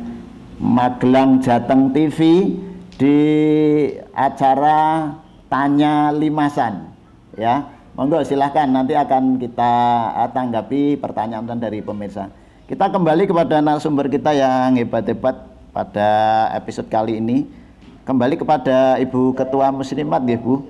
Magelang 0.63 1.43
Jateng 1.43 1.91
TV 1.91 2.55
di 2.95 3.19
acara 4.15 5.11
Tanya 5.51 6.15
Limasan 6.15 6.87
ya. 7.35 7.67
Monggo 7.99 8.23
silahkan 8.23 8.71
nanti 8.71 8.95
akan 8.95 9.43
kita 9.43 9.73
tanggapi 10.31 10.95
pertanyaan 10.95 11.59
dari 11.59 11.83
pemirsa. 11.83 12.31
Kita 12.63 12.87
kembali 12.87 13.27
kepada 13.27 13.59
narasumber 13.59 14.07
kita 14.07 14.31
yang 14.31 14.79
hebat-hebat 14.79 15.35
pada 15.75 16.09
episode 16.55 16.87
kali 16.87 17.19
ini. 17.19 17.59
Kembali 18.01 18.33
kepada 18.33 18.97
Ibu 18.97 19.37
Ketua 19.37 19.69
Muslimat 19.69 20.25
nggih, 20.25 20.41
Bu. 20.41 20.65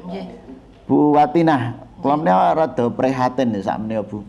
Bu 0.83 1.15
Watinah, 1.15 1.79
kula 2.03 2.19
rada 2.51 2.91
prihatin 2.91 3.55
ya 3.55 3.71
sakmene 3.71 4.03
Bu. 4.03 4.19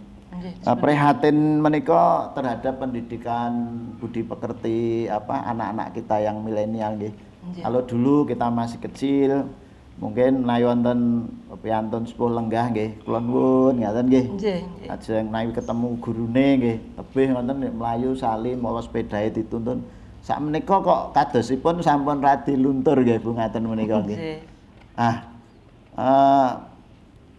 Eh, 0.43 0.77
prihatin 0.79 1.59
menika 1.59 2.31
terhadap 2.35 2.79
pendidikan 2.79 3.51
budi 3.99 4.23
pekerti 4.23 5.11
apa 5.11 5.51
anak-anak 5.51 5.99
kita 5.99 6.23
yang 6.23 6.47
milenial 6.47 6.95
nggih. 6.95 7.15
Kalau 7.59 7.83
dulu 7.83 8.23
kita 8.23 8.47
masih 8.55 8.79
kecil, 8.79 9.51
mungkin 9.99 10.47
naik 10.47 10.63
wonten 10.63 11.27
piantun 11.59 12.07
sepuh 12.07 12.31
lenggah 12.31 12.71
nggih, 12.71 13.03
kula 13.03 13.19
nuwun 13.19 13.83
ngaten 13.83 14.07
nggih. 14.07 14.27
Ajeng 14.87 15.27
naik 15.27 15.59
ketemu 15.59 15.99
gurune 15.99 16.47
nggih, 16.59 16.77
tebih 16.95 17.29
wonten 17.35 17.67
nek 17.67 17.75
mlayu 17.75 18.15
salim 18.15 18.63
mawa 18.63 18.79
sepedahe 18.79 19.35
dituntun. 19.35 19.83
Sak 20.23 20.39
menika 20.39 20.79
kok 20.79 21.11
kadosipun 21.19 21.83
sampun 21.83 22.23
radi 22.23 22.55
luntur 22.55 22.95
nggih 22.95 23.19
Bu 23.19 23.35
ngaten 23.35 23.67
menika 23.67 24.07
nggih. 24.07 24.39
Ah, 24.95 25.27
eh, 25.99 26.51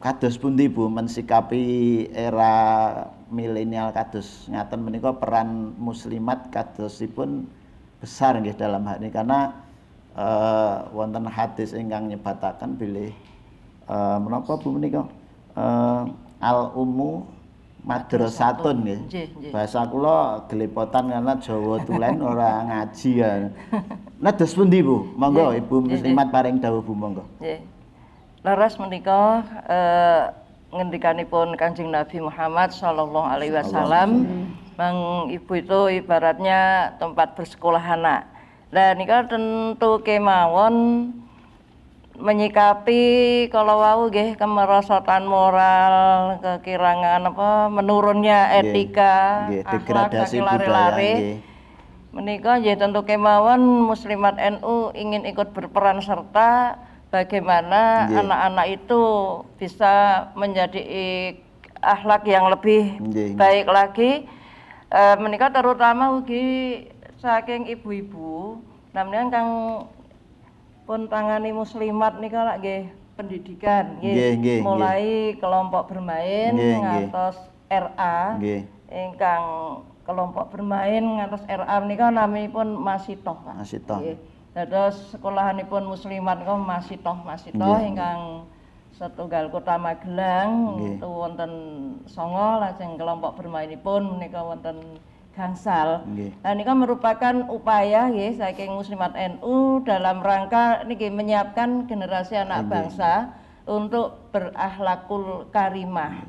kados 0.03 0.35
pundi 0.35 0.67
Bu 0.67 0.91
mensikapi 0.91 1.63
era 2.11 2.91
milenial 3.31 3.95
kados? 3.95 4.51
Ngaten 4.51 4.83
menika 4.83 5.15
peran 5.15 5.79
muslimat 5.79 6.51
kadosipun 6.51 7.47
besar 8.03 8.35
nggih 8.43 8.59
dalam 8.59 8.83
hal 8.83 8.99
ini 8.99 9.15
karena 9.15 9.55
eh, 10.19 10.75
wonten 10.91 11.23
hadis 11.31 11.71
ingkang 11.71 12.11
nyebataken 12.11 12.75
bilih 12.75 13.15
eh, 13.87 14.17
menapa 14.19 14.59
Bu 14.59 14.75
menika? 14.75 15.07
Eh, 15.55 16.03
al 16.43 16.75
ummu 16.75 17.23
madrasatun 17.83 18.75
nggih. 18.83 18.99
Bahasa 19.51 19.83
kula 19.87 20.47
gelepotan 20.47 21.11
karena 21.11 21.35
Jawa 21.39 21.83
tulen 21.83 22.17
ora 22.23 22.51
ngaji 22.67 23.09
ya. 23.19 23.31
Nedes 24.23 24.55
pundi 24.55 24.79
Bu? 24.79 25.11
Monggo 25.19 25.51
Ibu 25.51 25.91
muslimat 25.91 26.31
paring 26.31 26.63
dawuh 26.63 26.79
Bu 26.79 26.95
monggo. 26.95 27.23
Nggih. 27.43 27.59
Leres 28.43 28.75
menika 28.75 29.43
eh 29.67 30.23
ngendikanipun 30.73 31.53
Kanjeng 31.53 31.93
Nabi 31.93 32.17
Muhammad 32.17 32.73
sallallahu 32.73 33.29
alaihi 33.29 33.53
wasallam, 33.53 34.25
Bang 34.73 35.29
Ibu 35.29 35.51
itu 35.61 35.79
ibaratnya 36.01 36.91
tempat 36.97 37.37
bersekolah 37.37 37.93
anak. 37.93 38.25
Lah 38.73 38.97
nika 38.97 39.29
tentu 39.29 40.01
kemawon 40.01 40.75
menyikapi 42.17 43.03
kalau 43.49 43.81
wau 43.81 44.01
nggih 44.09 44.37
kemerosotan 44.37 45.25
moral, 45.25 46.37
kekirangan 46.39 47.25
apa 47.25 47.73
menurunnya 47.73 48.53
etika, 48.61 49.49
nggih, 49.49 49.63
degradasi 49.65 50.37
budaya, 50.37 50.47
lare-lare. 50.53 51.13
nggih. 51.17 51.37
Menika 52.13 52.61
nggih 52.61 52.77
tentu 52.77 53.01
kemawon 53.01 53.89
muslimat 53.89 54.37
NU 54.37 54.93
ingin 54.93 55.25
ikut 55.25 55.49
berperan 55.57 55.97
serta 56.05 56.77
bagaimana 57.09 58.05
anak-anak 58.09 58.67
itu 58.69 59.01
bisa 59.57 60.25
menjadi 60.37 60.81
akhlak 61.81 62.23
yang 62.29 62.53
lebih 62.53 63.01
Nggih, 63.01 63.33
baik 63.33 63.65
lagi. 63.65 64.11
Eh, 64.93 65.15
menika 65.17 65.49
terutama 65.49 66.13
ugi 66.13 66.85
saking 67.17 67.65
ibu-ibu, 67.73 68.61
namanya 68.93 69.41
kang 69.41 69.49
pun 70.83 71.07
tangani 71.07 71.51
muslimat 71.51 72.19
nika 72.19 72.43
lak 72.43 72.59
nggih 72.59 72.83
pendidikan 73.15 73.97
Nggih, 73.97 74.11
nggih, 74.13 74.31
nggih. 74.35 74.59
mulai 74.61 75.05
kelompok 75.37 75.87
bermain 75.87 76.51
Nggih, 76.51 76.75
ngantos 76.77 77.37
RA 77.67 78.35
Nggih. 78.37 78.61
ingkang 78.89 79.43
kelompok 80.03 80.51
bermain 80.51 80.99
ngantos 80.99 81.43
RA 81.45 81.75
menika 81.79 82.11
naminipun 82.11 82.75
Masitoh 82.75 83.39
Pak. 83.39 83.55
Masitoh. 83.55 83.99
Nggih. 84.01 84.17
Dados 84.53 85.09
sekolahanipun 85.09 85.87
muslimat 85.87 86.37
niku 86.37 86.53
Masitoh 86.53 87.17
Masitoh 87.17 87.79
Nggih. 87.79 87.89
ingkang 87.89 88.19
setunggal 88.93 89.49
kota 89.49 89.79
Magelang 89.79 90.77
Nggih. 90.77 90.99
wonten 91.01 91.51
songo 92.05 92.59
lajeng 92.59 92.99
kelompok 92.99 93.39
bermainipun 93.39 94.19
menika 94.19 94.43
wonten 94.43 94.77
gangsal. 95.33 96.05
Nah, 96.45 96.51
ini 96.53 96.63
kan 96.63 96.77
merupakan 96.77 97.35
upaya 97.49 98.09
ya 98.13 98.27
saking 98.37 98.73
Muslimat 98.77 99.17
NU 99.17 99.81
dalam 99.81 100.21
rangka 100.21 100.85
niki 100.85 101.09
menyiapkan 101.09 101.89
generasi 101.89 102.37
anak 102.37 102.69
bangsa 102.69 103.33
untuk 103.65 104.29
berakhlakul 104.29 105.49
karimah. 105.49 106.21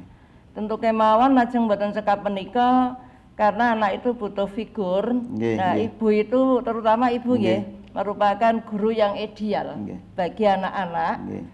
Tentu 0.57 0.81
kemauan 0.81 1.37
lajeng 1.37 1.69
boten 1.69 1.93
sekap 1.93 2.25
menika 2.25 2.97
karena 3.37 3.77
anak 3.77 4.01
itu 4.01 4.17
butuh 4.17 4.49
figur. 4.49 5.05
Nggih, 5.13 5.57
nah, 5.59 5.75
ibu 5.77 6.07
itu 6.09 6.41
terutama 6.65 7.13
ibu 7.13 7.37
ya 7.37 7.61
merupakan 7.95 8.55
guru 8.67 8.91
yang 8.91 9.15
ideal 9.15 9.79
Nggih. 9.79 9.99
bagi 10.19 10.45
anak-anak 10.51 11.15
Nggih. 11.23 11.45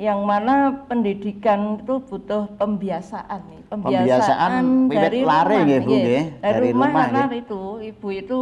Yang 0.00 0.24
mana 0.24 0.80
pendidikan 0.88 1.76
itu 1.76 2.00
butuh 2.00 2.48
pembiasaan 2.56 3.40
nih 3.52 3.60
Pembiasaan 3.68 4.88
wiwit 4.88 5.22
lare 5.22 5.56
nggih, 5.62 5.80
Bu, 5.84 5.92
nggih. 5.92 6.00
nggih. 6.02 6.24
dari, 6.40 6.54
Dari 6.56 6.68
rumah, 6.72 6.88
rumah, 6.88 7.04
karena 7.06 7.24
itu 7.36 7.62
ibu 7.84 8.08
itu 8.08 8.40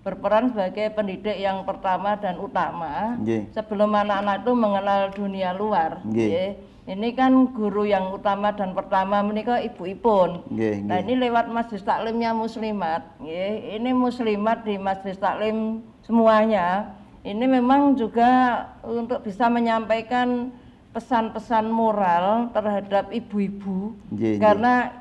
berperan 0.00 0.54
sebagai 0.54 0.94
pendidik 0.94 1.34
yang 1.34 1.66
pertama 1.66 2.14
dan 2.14 2.38
utama 2.38 3.18
sebelum 3.50 3.90
anak-anak 3.90 4.46
itu 4.46 4.52
mengenal 4.54 5.00
dunia 5.10 5.50
luar 5.58 5.98
nggih. 6.06 6.54
ini 6.86 7.08
kan 7.18 7.50
guru 7.50 7.82
yang 7.82 8.14
utama 8.14 8.54
dan 8.54 8.70
pertama 8.70 9.18
menikah 9.26 9.58
ibu-ipun 9.58 10.46
Nggih, 10.46 10.86
Nah 10.86 11.02
ini 11.02 11.18
lewat 11.18 11.50
majelis 11.50 11.82
taklimnya 11.82 12.30
muslimat, 12.30 13.02
nggih. 13.18 13.74
ini 13.74 13.90
muslimat 13.90 14.62
di 14.62 14.78
majelis 14.78 15.18
taklim 15.18 15.82
semuanya. 16.06 16.94
Ini 17.26 17.42
memang 17.42 17.98
juga 17.98 18.62
untuk 18.86 19.26
bisa 19.26 19.50
menyampaikan 19.50 20.54
pesan-pesan 20.96 21.68
moral 21.68 22.48
terhadap 22.56 23.12
ibu-ibu, 23.12 23.92
nggih. 24.08 24.40
karena 24.40 24.96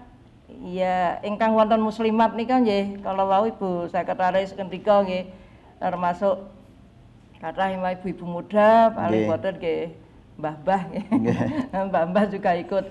ya 0.59 1.23
ingkang 1.23 1.55
wonten 1.55 1.79
muslimat 1.79 2.35
nih 2.35 2.47
kan 2.51 2.59
nggih. 2.67 2.99
Kalau 2.99 3.23
wau 3.31 3.47
ibu 3.47 3.87
sekretaris 3.87 4.51
ketika 4.51 5.07
nggih 5.07 5.31
termasuk 5.79 6.51
kata 7.39 7.71
ibu-ibu 7.71 8.27
muda 8.27 8.91
paling 8.91 9.23
Nggih. 9.23 9.31
boten 9.31 9.55
nggih 9.55 9.83
mbah-mbah. 10.35 10.81
Mbah-mbah 11.87 12.25
juga 12.27 12.51
ikut 12.59 12.85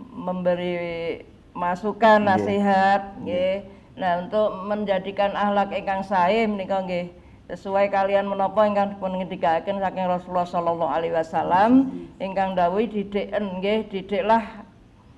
memberi 0.00 1.20
masukan 1.52 2.24
nasihat 2.24 3.12
nggih. 3.20 3.76
Nah, 3.98 4.24
untuk 4.24 4.56
menjadikan 4.64 5.36
akhlak 5.36 5.76
ingkang 5.76 6.00
sae 6.00 6.48
menika 6.48 6.80
nggih 6.80 7.12
sesuai 7.48 7.88
kalian 7.88 8.28
menapa 8.28 8.68
ingkang 8.68 8.92
dipun 8.92 9.16
ngendikaken 9.16 9.80
saking 9.80 10.04
Rasulullah 10.04 10.44
sallallahu 10.44 10.92
alaihi 10.92 11.16
wasallam 11.16 11.88
ingkang 12.20 12.52
dawuh 12.52 12.84
didiken 12.84 13.56
nggih 13.56 13.88
didiklah 13.88 14.44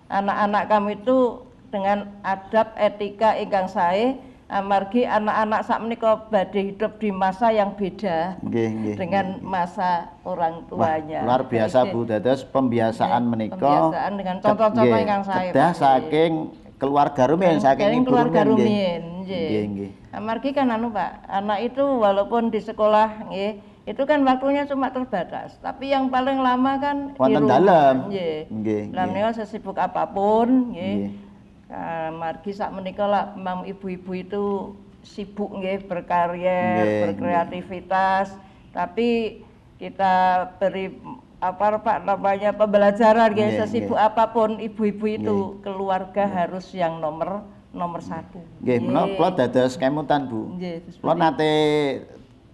anak-anak 0.06 0.70
kami 0.70 0.94
itu 0.94 1.42
dengan 1.74 2.06
adab 2.22 2.70
etika 2.78 3.34
ingkang 3.34 3.66
sae 3.66 4.14
amargi 4.46 5.06
anak-anak 5.06 5.62
sak 5.62 5.78
menika 5.82 6.26
badhe 6.30 6.74
hidup 6.74 6.98
di 6.98 7.10
masa 7.10 7.50
yang 7.50 7.74
beda 7.74 8.38
Nggih, 8.42 8.68
nggih. 8.78 8.96
dengan 8.98 9.26
masa 9.42 10.10
orang 10.26 10.66
Wah, 10.70 10.98
tuanya. 10.98 11.22
luar 11.22 11.42
biasa 11.46 11.86
Jadi, 11.86 11.90
Bu 11.94 12.00
dados 12.06 12.42
pembiasaan 12.46 13.22
Nggih, 13.26 13.30
menika 13.30 13.58
pembiasaan 13.58 14.12
dengan 14.18 14.36
contoh-contoh 14.42 14.98
ingkang 15.02 15.22
sae, 15.26 15.50
kedah 15.50 15.72
saking 15.74 16.32
keluarga 16.78 17.22
rumiyin 17.30 17.58
saking 17.58 18.02
ibu 18.02 18.10
keluarga 18.10 18.40
rumiyin, 18.46 19.02
rumiyin, 19.02 19.02
nggih. 19.26 19.62
nggih. 19.66 19.90
Amargi 20.10 20.50
kan 20.50 20.66
anu 20.74 20.90
Pak, 20.90 21.22
anak 21.30 21.70
itu 21.70 21.82
walaupun 21.86 22.50
di 22.50 22.58
sekolah 22.58 23.30
nggih, 23.30 23.62
itu 23.86 24.02
kan 24.02 24.26
waktunya 24.26 24.66
cuma 24.66 24.90
terbatas. 24.90 25.54
Tapi 25.62 25.94
yang 25.94 26.10
paling 26.10 26.42
lama 26.42 26.72
kan 26.82 26.96
di 27.14 27.18
Wonten 27.18 27.46
rumah. 27.46 27.50
dalem. 27.54 27.94
Nggih. 28.10 28.38
Nggih, 28.50 28.82
Lah 28.90 29.30
sesibuk 29.30 29.78
apa 29.78 30.10
pun 30.10 30.74
nggih. 30.74 30.94
Nggih. 30.98 31.10
Nah, 31.70 32.10
margi 32.10 32.50
sak 32.50 32.74
menika 32.74 33.06
lah 33.06 33.30
memang 33.38 33.62
ibu-ibu 33.62 34.10
itu 34.10 34.74
sibuk 35.06 35.54
nggih 35.54 35.86
berkarya, 35.86 36.82
Nggih, 36.82 36.98
berkreativitas, 37.06 38.34
tapi 38.74 39.40
kita 39.78 40.44
beri 40.58 40.90
apa 41.40 41.80
Pak 41.80 42.04
namanya 42.04 42.50
pembelajaran 42.52 43.30
nggih 43.32 43.48
Nggih, 43.54 43.58
sesibuk 43.64 43.94
nggih. 43.96 44.08
apa 44.10 44.24
pun 44.34 44.58
ibu-ibu 44.58 45.06
itu 45.06 45.36
keluarga 45.62 46.26
harus 46.26 46.68
yang 46.74 46.98
nomor 46.98 47.46
nomor 47.70 48.00
satu. 48.02 48.42
Nggih, 48.62 48.78
menawa 48.82 49.06
kula 49.14 49.30
dados 49.34 49.78
kemutan 49.78 50.26
Bu. 50.26 50.58
Nggih, 50.58 50.82
Kula 50.98 51.14
nate 51.14 51.52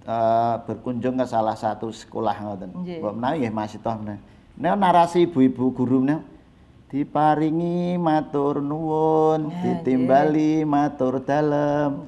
eh, 0.05 0.55
berkunjung 0.69 1.17
ke 1.17 1.27
salah 1.27 1.57
satu 1.57 1.89
sekolah 1.89 2.37
ngoten. 2.37 2.71
Mbok 2.73 3.15
menawi 3.17 3.37
nggih 3.45 3.53
Mas 3.53 3.73
Itoh 3.73 3.97
menawi. 3.97 4.21
Narasi 4.57 5.29
ibu-ibu 5.29 5.73
guru 5.73 6.05
menawi 6.05 6.37
diparingi 6.87 7.99
matur 7.99 8.63
nuwun, 8.63 9.51
ditimbali 9.51 10.63
matur 10.63 11.19
dalem. 11.19 12.07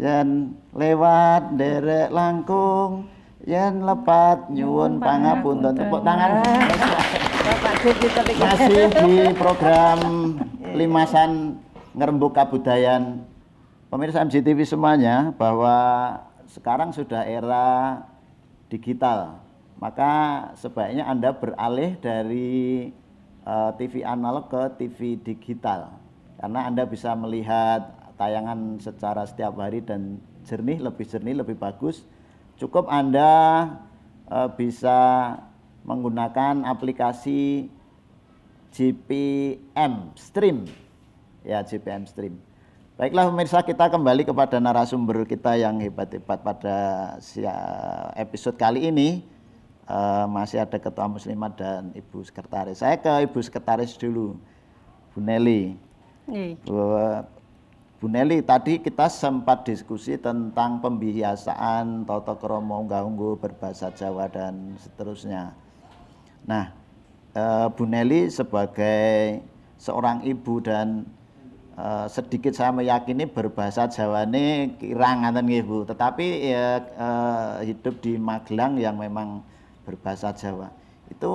Yen 0.00 0.56
lewat 0.72 1.52
derek 1.54 2.08
langkung, 2.08 3.12
yen 3.44 3.84
lepat 3.84 4.48
nyuwun 4.48 4.98
pangapunten. 4.98 5.76
Tepuk 5.76 6.00
tangan. 6.00 6.42
Masih 8.40 8.90
di 8.90 9.14
program 9.38 10.00
Limasan 10.74 11.60
Ngerembuk 11.96 12.36
Kabudayan. 12.36 13.24
Pemirsa 13.88 14.20
MCTV 14.20 14.68
semuanya 14.68 15.32
bahwa 15.32 15.72
sekarang 16.44 16.92
sudah 16.92 17.24
era 17.24 18.04
digital. 18.68 19.40
Maka 19.80 20.12
sebaiknya 20.60 21.08
Anda 21.08 21.32
beralih 21.32 21.96
dari 21.96 22.92
eh, 23.48 23.70
TV 23.80 24.04
analog 24.04 24.52
ke 24.52 24.76
TV 24.76 25.16
digital. 25.16 25.96
Karena 26.36 26.68
Anda 26.68 26.84
bisa 26.84 27.16
melihat 27.16 27.88
tayangan 28.20 28.76
secara 28.76 29.24
setiap 29.24 29.56
hari 29.56 29.80
dan 29.80 30.20
jernih 30.44 30.84
lebih 30.84 31.08
jernih 31.08 31.40
lebih 31.40 31.56
bagus. 31.56 32.04
Cukup 32.60 32.92
Anda 32.92 33.72
eh, 34.28 34.48
bisa 34.52 35.32
menggunakan 35.88 36.60
aplikasi 36.60 37.72
GPM 38.68 40.12
Stream. 40.12 40.85
Ya, 41.46 41.62
GPM 41.62 42.02
Stream. 42.10 42.42
Baiklah 42.98 43.30
pemirsa, 43.30 43.62
kita 43.62 43.86
kembali 43.86 44.26
kepada 44.26 44.58
narasumber 44.58 45.22
kita 45.22 45.54
yang 45.54 45.78
hebat-hebat 45.78 46.42
pada 46.42 46.76
episode 48.18 48.58
kali 48.58 48.90
ini. 48.90 49.22
Eh, 49.86 50.26
masih 50.26 50.58
ada 50.58 50.74
Ketua 50.74 51.06
Muslimat 51.06 51.54
dan 51.54 51.94
Ibu 51.94 52.26
Sekretaris. 52.26 52.82
Saya 52.82 52.98
ke 52.98 53.30
Ibu 53.30 53.38
Sekretaris 53.38 53.94
dulu, 53.94 54.34
Bu 55.14 55.22
Nelly. 55.22 55.78
Nggih. 56.26 56.58
Bu, 56.66 56.74
Bu 58.02 58.10
Nelly, 58.10 58.42
tadi 58.42 58.82
kita 58.82 59.06
sempat 59.06 59.62
diskusi 59.62 60.18
tentang 60.18 60.82
pembiasaan 60.82 62.02
Toto 62.02 62.34
Kromo 62.34 62.82
unggah-ungguh 62.82 63.38
berbahasa 63.38 63.94
Jawa 63.94 64.26
dan 64.26 64.74
seterusnya. 64.82 65.54
Nah, 66.42 66.74
eh, 67.38 67.66
Bu 67.70 67.86
Nelly 67.86 68.26
sebagai 68.34 69.38
seorang 69.78 70.26
ibu 70.26 70.58
dan 70.58 71.06
eh, 71.76 72.06
sedikit 72.10 72.52
saya 72.56 72.72
meyakini 72.72 73.28
berbahasa 73.28 73.88
Jawa 73.88 74.24
ini 74.26 74.76
kirang 74.80 75.22
ngaten 75.22 75.44
nggih 75.46 75.62
Bu, 75.64 75.76
tetapi 75.86 76.26
ya 76.52 76.80
eh, 76.82 77.72
hidup 77.72 78.00
di 78.02 78.16
Magelang 78.16 78.80
yang 78.80 78.96
memang 78.98 79.44
berbahasa 79.86 80.32
Jawa. 80.34 80.72
Itu 81.06 81.32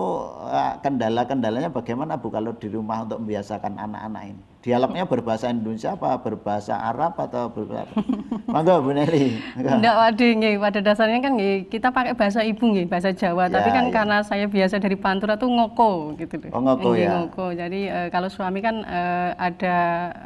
eh, 0.52 0.74
kendala-kendalanya 0.84 1.72
bagaimana 1.72 2.20
Bu 2.20 2.28
kalau 2.34 2.52
di 2.58 2.68
rumah 2.68 3.08
untuk 3.08 3.24
membiasakan 3.24 3.80
anak-anak 3.80 4.24
ini? 4.36 4.51
Dialognya 4.62 5.10
berbahasa 5.10 5.50
Indonesia 5.50 5.98
apa 5.98 6.22
berbahasa 6.22 6.78
Arab 6.78 7.18
atau 7.18 7.50
berbahasa 7.50 7.90
apa? 7.90 7.98
Monggo 8.54 8.76
Bu 8.80 8.94
Nelly. 8.94 9.42
Monggo. 9.58 9.74
Enggak 9.82 9.96
waduh 9.98 10.30
nggih 10.38 10.54
pada 10.56 10.80
dasarnya 10.80 11.20
kan 11.20 11.34
nggih 11.34 11.56
kita 11.66 11.90
pakai 11.90 12.14
bahasa 12.14 12.46
ibu 12.46 12.62
nggih 12.62 12.86
bahasa 12.86 13.10
Jawa 13.10 13.50
tapi 13.50 13.68
Ya, 13.68 13.74
kan 13.74 13.86
ya. 13.88 13.94
karena 13.94 14.18
saya 14.22 14.46
biasa 14.46 14.78
dari 14.78 14.94
Pantura 14.94 15.34
tuh 15.34 15.50
ngoko 15.50 16.14
gitu 16.14 16.38
loh. 16.38 16.54
Oh, 16.54 16.62
ngoko 16.62 16.94
Nggih, 16.94 17.02
ya. 17.02 17.10
ngoko. 17.18 17.46
Jadi 17.52 17.80
eh, 17.90 18.08
kalau 18.10 18.30
suami 18.30 18.62
kan 18.62 18.86
eh, 18.86 19.30
ada 19.36 19.76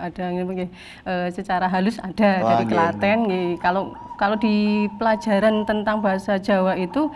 ada 0.03 0.23
nggih 0.27 0.67
eh, 1.07 1.27
secara 1.31 1.65
halus 1.65 1.95
ada 1.97 2.29
Wah, 2.43 2.49
dari 2.59 2.63
nggih, 2.67 2.75
Klaten 2.75 3.17
nggih. 3.31 3.49
Kalau 3.63 3.95
kalau 4.15 4.35
di 4.35 4.55
pelajaran 4.95 5.63
tentang 5.63 6.03
bahasa 6.03 6.35
Jawa 6.37 6.75
itu 6.75 7.07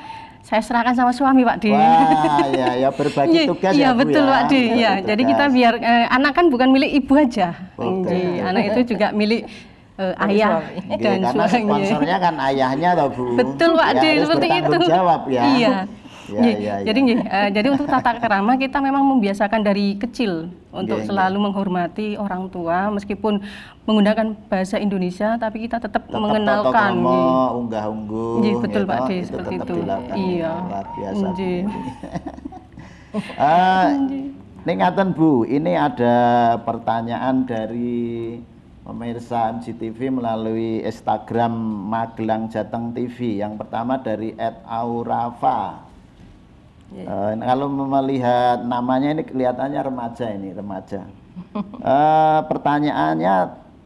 saya 0.42 0.62
serahkan 0.62 0.94
sama 0.94 1.12
suami 1.12 1.42
Pak 1.42 1.58
Di. 1.60 1.70
Wah, 1.70 2.42
ya 2.50 2.70
ya 2.78 2.90
berbagi 2.90 3.32
Iya, 3.36 3.44
tugas 3.46 3.72
iya 3.72 3.82
ya 3.82 3.90
Bu 3.92 4.00
betul 4.00 4.24
ya. 4.24 4.30
Pak. 4.30 4.42
Berbagi 4.42 4.62
Iya, 4.74 4.92
jadi 5.04 5.22
kita 5.26 5.46
biar 5.50 5.74
eh, 5.78 6.06
anak 6.10 6.32
kan 6.34 6.46
bukan 6.48 6.68
milik 6.70 6.92
ibu 6.96 7.14
aja. 7.14 7.48
Nggih, 7.76 8.42
anak 8.42 8.64
itu 8.68 8.80
juga 8.90 9.08
milik 9.12 9.46
eh, 9.96 10.14
ayah 10.26 10.64
dan 10.92 11.20
karena 11.22 11.44
suami. 11.46 11.64
sponsornya 11.66 12.18
kan 12.18 12.34
ayahnya 12.42 12.90
toh 12.96 13.08
Bu. 13.10 13.24
Betul 13.36 13.70
Pak 13.74 13.88
Ya, 13.96 14.12
seperti 14.20 14.48
itu. 14.50 14.78
jawab 14.88 15.22
ya. 15.28 15.44
Iya. 15.54 15.76
Ya, 16.30 16.42
ya, 16.46 16.76
ya. 16.82 16.86
Jadi 16.86 17.00
eh, 17.18 17.50
jadi 17.50 17.68
untuk 17.74 17.90
tata 17.90 18.14
kerama 18.18 18.54
kita 18.56 18.78
memang 18.78 19.02
membiasakan 19.02 19.66
dari 19.66 19.98
kecil 19.98 20.54
untuk 20.70 21.02
Nggih, 21.02 21.10
selalu 21.10 21.38
menghormati 21.50 22.14
orang 22.14 22.46
tua 22.48 22.94
meskipun 22.94 23.42
menggunakan 23.90 24.38
bahasa 24.46 24.78
Indonesia 24.78 25.34
tapi 25.42 25.66
kita 25.66 25.82
tetap, 25.82 26.06
Tetap 26.06 26.22
mengenalkan. 26.22 26.94
toto 26.94 27.02
nggih. 27.02 27.24
kromo, 27.26 27.58
unggah-ungguh. 27.66 28.34
Nggih, 28.38 28.54
betul, 28.62 28.84
gitu, 28.86 28.92
Pak 28.94 29.00
D, 29.02 29.10
itu 29.10 29.26
seperti 29.26 29.56
itu. 29.58 29.74
dilakukan. 29.82 30.16
Iya. 30.16 30.52
Luar 30.62 30.88
biasa. 30.94 31.26
Ini 34.60 34.74
ngaten 34.80 35.10
Bu, 35.18 35.32
ini 35.50 35.74
ada 35.74 36.16
pertanyaan 36.62 37.36
dari 37.50 38.38
pemirsa 38.86 39.54
MCTV 39.58 40.10
melalui 40.10 40.82
Instagram 40.82 41.54
Magelang 41.90 42.50
Jateng 42.50 42.94
TV. 42.94 43.42
Yang 43.42 43.62
pertama 43.62 43.98
dari 43.98 44.34
Ed 44.34 44.62
Aurafa. 44.66 45.89
Eh, 46.92 47.06
kalau 47.40 47.70
melihat 47.70 48.62
namanya 48.62 49.14
ini 49.14 49.22
kelihatannya 49.22 49.82
remaja 49.84 50.26
ini, 50.28 50.50
remaja. 50.52 51.06
Eh, 51.80 52.40
pertanyaannya 52.46 53.36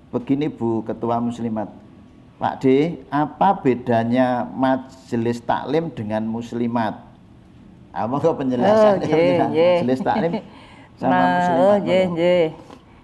begini 0.09 0.47
Bu 0.47 0.81
Ketua 0.81 1.19
Muslimat. 1.19 1.69
Pak 2.35 2.59
D, 2.59 2.65
apa 3.07 3.55
bedanya 3.55 4.41
majelis 4.43 5.37
taklim 5.39 5.87
dengan 5.89 6.23
muslimat? 6.23 6.97
Ah, 7.93 8.03
monggo 8.03 8.33
penjelasannya 8.33 9.05
Oh, 9.05 9.13
Pak. 9.37 9.47
nggih. 9.47 9.75
majelis 9.77 9.99
taklim 10.01 10.31
sama 10.99 11.13
Nah, 11.13 11.21
muslimat. 11.29 11.59
oh 11.61 11.75
monggo. 11.77 11.99
nggih. 12.09 12.45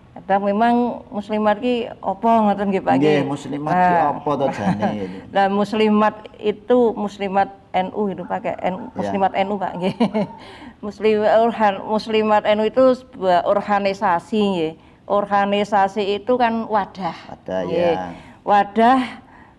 Kadang 0.10 0.42
memang 0.44 0.76
muslimat 1.08 1.56
ki 1.58 1.76
apa 1.94 2.30
ngoten 2.42 2.66
nggih 2.68 2.84
Pak 2.84 2.94
Nggih, 2.98 3.20
muslimat 3.24 3.72
ki 3.72 3.94
Nah. 3.94 4.10
apa 4.10 4.30
to 4.34 4.46
jane 4.50 4.82
ini? 4.98 5.18
Lah 5.36 5.46
muslimat 5.48 6.16
itu 6.36 6.78
muslimat 6.94 7.50
NU 7.70 8.02
itu 8.10 8.24
pakai 8.26 8.58
NU, 8.68 8.90
Ya. 8.90 8.94
muslimat 8.98 9.32
NU 9.38 9.56
Pak 9.56 9.72
nggih. 9.78 9.96
Muslim 10.86 11.16
organ, 11.22 11.74
muslimat 11.84 12.44
NU 12.48 12.64
itu 12.66 12.84
sebuah 12.98 13.44
organisasi 13.46 14.40
nggih. 14.40 14.74
Organisasi 15.06 16.18
itu 16.18 16.34
kan 16.36 16.66
wadah. 16.66 17.18
Wadah, 17.36 17.60
nggih. 17.68 17.94
ya. 17.94 18.10
Wadah 18.42 19.00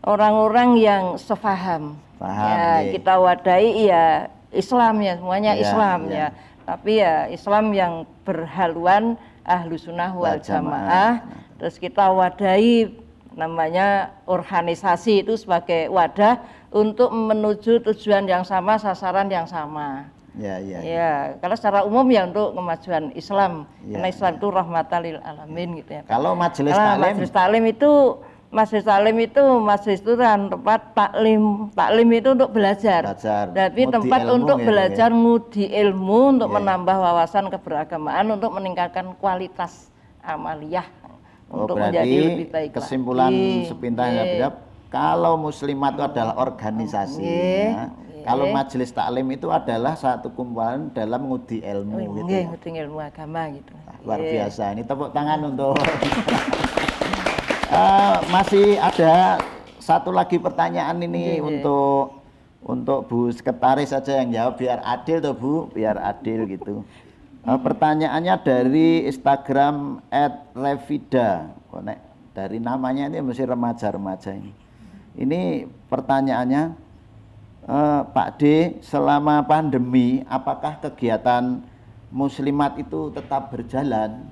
orang-orang 0.02 0.80
yang 0.80 1.04
sefaham. 1.14 2.00
Paham, 2.16 2.48
ya, 2.52 2.92
kita 2.92 3.14
wadahi 3.16 3.88
ya 3.88 4.04
Islam 4.52 5.00
ya, 5.00 5.16
semuanya 5.16 5.52
Ya, 5.56 5.60
Islam 5.62 5.98
ya. 6.08 6.16
ya. 6.16 6.26
Tapi 6.68 6.92
ya 7.00 7.14
Islam 7.28 7.72
yang 7.72 7.92
berhaluan 8.22 9.16
ahlu 9.42 9.74
sunnah 9.76 10.12
wal 10.12 10.36
jamaah. 10.36 10.42
jamaah. 10.42 11.12
Terus 11.56 11.76
kita 11.76 12.12
wadahi 12.12 12.92
namanya 13.32 14.10
organisasi 14.26 15.22
itu 15.22 15.36
sebagai 15.36 15.88
wadah 15.88 16.40
untuk 16.70 17.10
menuju 17.10 17.82
tujuan 17.82 18.24
yang 18.24 18.46
sama, 18.46 18.78
sasaran 18.78 19.26
yang 19.26 19.44
sama. 19.44 20.06
Ya, 20.38 20.62
ya. 20.62 20.78
Ya, 20.80 21.12
kalau 21.42 21.58
secara 21.58 21.82
umum 21.82 22.06
ya 22.06 22.22
untuk 22.22 22.54
kemajuan 22.54 23.10
Islam. 23.12 23.66
Ya, 23.82 23.98
Karena 23.98 24.08
Islam 24.08 24.32
itu 24.38 24.46
rahmatan 24.48 24.98
lil 25.02 25.18
alamin 25.20 25.68
gitu 25.82 25.90
ya. 25.98 26.02
Kalau 26.06 26.38
majelis 26.38 26.70
taklim 26.70 27.02
majelis 27.02 27.32
taklim 27.34 27.64
itu 27.66 27.90
majelis 28.50 28.84
taklim 28.86 29.16
itu 29.18 29.42
majelis 29.58 29.98
itu 29.98 30.14
kan 30.14 30.38
tempat 30.46 30.80
taklim. 30.94 31.42
Taklim 31.74 32.08
itu 32.14 32.28
untuk 32.30 32.50
belajar. 32.54 33.00
Belajar, 33.10 33.44
Tapi 33.50 33.80
ngudi 33.82 33.94
tempat 33.98 34.20
ilmu 34.22 34.34
untuk 34.38 34.56
ya, 34.56 34.66
belajar 34.70 35.08
ngudi 35.10 35.64
ilmu 35.66 36.18
untuk 36.38 36.48
Ya. 36.48 36.54
menambah 36.62 36.96
wawasan 36.96 37.44
keberagamaan 37.50 38.26
untuk 38.30 38.54
meningkatkan 38.54 39.10
kualitas 39.18 39.90
amaliyah 40.22 40.86
Oh, 41.50 41.66
untuk 41.66 41.82
berarti 41.82 41.98
menjadi 41.98 42.18
lebih 42.30 42.46
baik 42.54 42.70
kesimpulan 42.78 43.34
lagi. 43.34 43.66
sepintas 43.66 44.06
ya 44.14 44.48
kalau 44.90 45.38
muslimat 45.38 45.94
itu 45.94 46.02
adalah 46.04 46.34
organisasi 46.36 47.22
Nggih, 47.22 47.70
ya. 47.70 47.84
kalau 48.22 48.50
majelis 48.50 48.90
taklim 48.90 49.26
itu 49.30 49.46
adalah 49.48 49.94
satu 49.94 50.28
kumpulan 50.28 50.90
dalam 50.90 51.24
ngudi 51.24 51.62
ilmu 51.62 51.94
gitu 52.12 52.26
Nggih, 52.26 52.36
ya. 52.36 52.48
ngudi 52.50 52.68
ilmu 52.76 52.98
agama 52.98 53.42
gitu. 53.50 53.72
luar 54.02 54.18
Iya. 54.18 54.30
biasa 54.44 54.62
ini 54.72 54.82
tepuk 54.82 55.10
tangan 55.10 55.40
untuk 55.46 55.74
Eh, 57.70 58.16
masih 58.28 58.74
ada 58.76 59.38
satu 59.78 60.10
lagi 60.10 60.36
pertanyaan 60.36 60.98
ini 60.98 61.38
untuk 61.38 62.18
untuk 62.60 63.06
Bu 63.06 63.30
Sekretaris 63.30 63.94
saja 63.94 64.18
yang 64.18 64.34
jawab 64.34 64.58
biar 64.58 64.82
adil 64.82 65.22
tuh 65.22 65.32
Bu 65.32 65.54
biar 65.70 65.94
adil 65.96 66.44
gitu 66.46 66.82
Eh, 67.40 67.56
pertanyaannya 67.56 68.36
dari 68.42 69.06
Instagram 69.06 70.02
@revida 70.52 71.48
Kok 71.70 71.80
nek 71.80 71.98
dari 72.30 72.58
namanya 72.58 73.06
ini 73.06 73.22
mesti 73.22 73.46
remaja-remaja 73.46 74.34
ini 74.34 74.50
ini 75.18 75.66
pertanyaannya 75.90 76.62
eh, 77.66 78.00
Pak 78.10 78.28
D 78.38 78.42
selama 78.84 79.42
pandemi 79.46 80.26
apakah 80.28 80.78
kegiatan 80.78 81.62
muslimat 82.10 82.78
itu 82.78 83.10
tetap 83.14 83.50
berjalan 83.54 84.26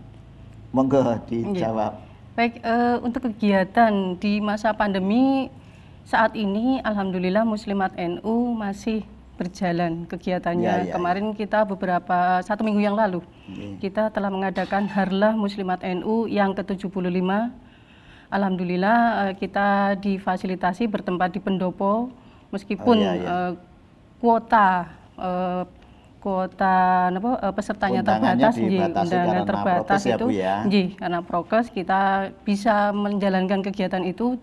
monggo 0.75 1.03
dijawab 1.27 2.07
Baik, 2.39 2.63
eh, 2.63 2.97
untuk 3.03 3.27
kegiatan 3.35 4.15
di 4.15 4.39
masa 4.39 4.71
pandemi 4.71 5.51
Saat 6.09 6.33
ini 6.41 6.81
Alhamdulillah 6.81 7.45
Muslimat 7.45 7.93
NU 8.01 8.57
masih 8.57 9.05
berjalan 9.37 10.09
kegiatannya. 10.09 10.89
Ya, 10.89 10.89
ya, 10.89 10.93
Kemarin 10.97 11.37
kita 11.37 11.69
beberapa 11.69 12.41
satu 12.41 12.65
minggu 12.65 12.81
yang 12.81 12.97
lalu 12.97 13.21
kita 13.77 14.09
telah 14.09 14.33
mengadakan 14.33 14.89
Harlah 14.89 15.37
Muslimat 15.37 15.85
NU 15.85 16.25
yang 16.25 16.57
ke-75. 16.57 17.21
Alhamdulillah 18.29 18.99
eh, 19.29 19.35
kita 19.41 19.97
difasilitasi 19.97 20.85
bertempat 20.89 21.33
di 21.33 21.41
pendopo 21.41 22.13
meskipun 22.53 22.97
Oh, 22.97 23.03
iya, 23.03 23.13
iya. 23.17 23.29
eh, 23.29 23.53
kuota 24.21 24.69
eh, 25.17 25.63
kuota 26.19 27.09
apa 27.15 27.55
pesertanya 27.55 28.03
terbatas 28.03 28.59
dibatasi 28.59 29.15
undangan 29.15 29.45
terbatas 29.47 30.01
prokes 30.03 30.03
ya, 30.03 30.17
itu 30.19 30.27
Bu, 30.27 30.35
ya? 30.35 30.55
nggih, 30.67 30.89
karena 30.99 31.19
prokes 31.23 31.67
kita 31.71 32.01
bisa 32.43 32.91
menjalankan 32.91 33.63
kegiatan 33.63 34.03
itu 34.03 34.35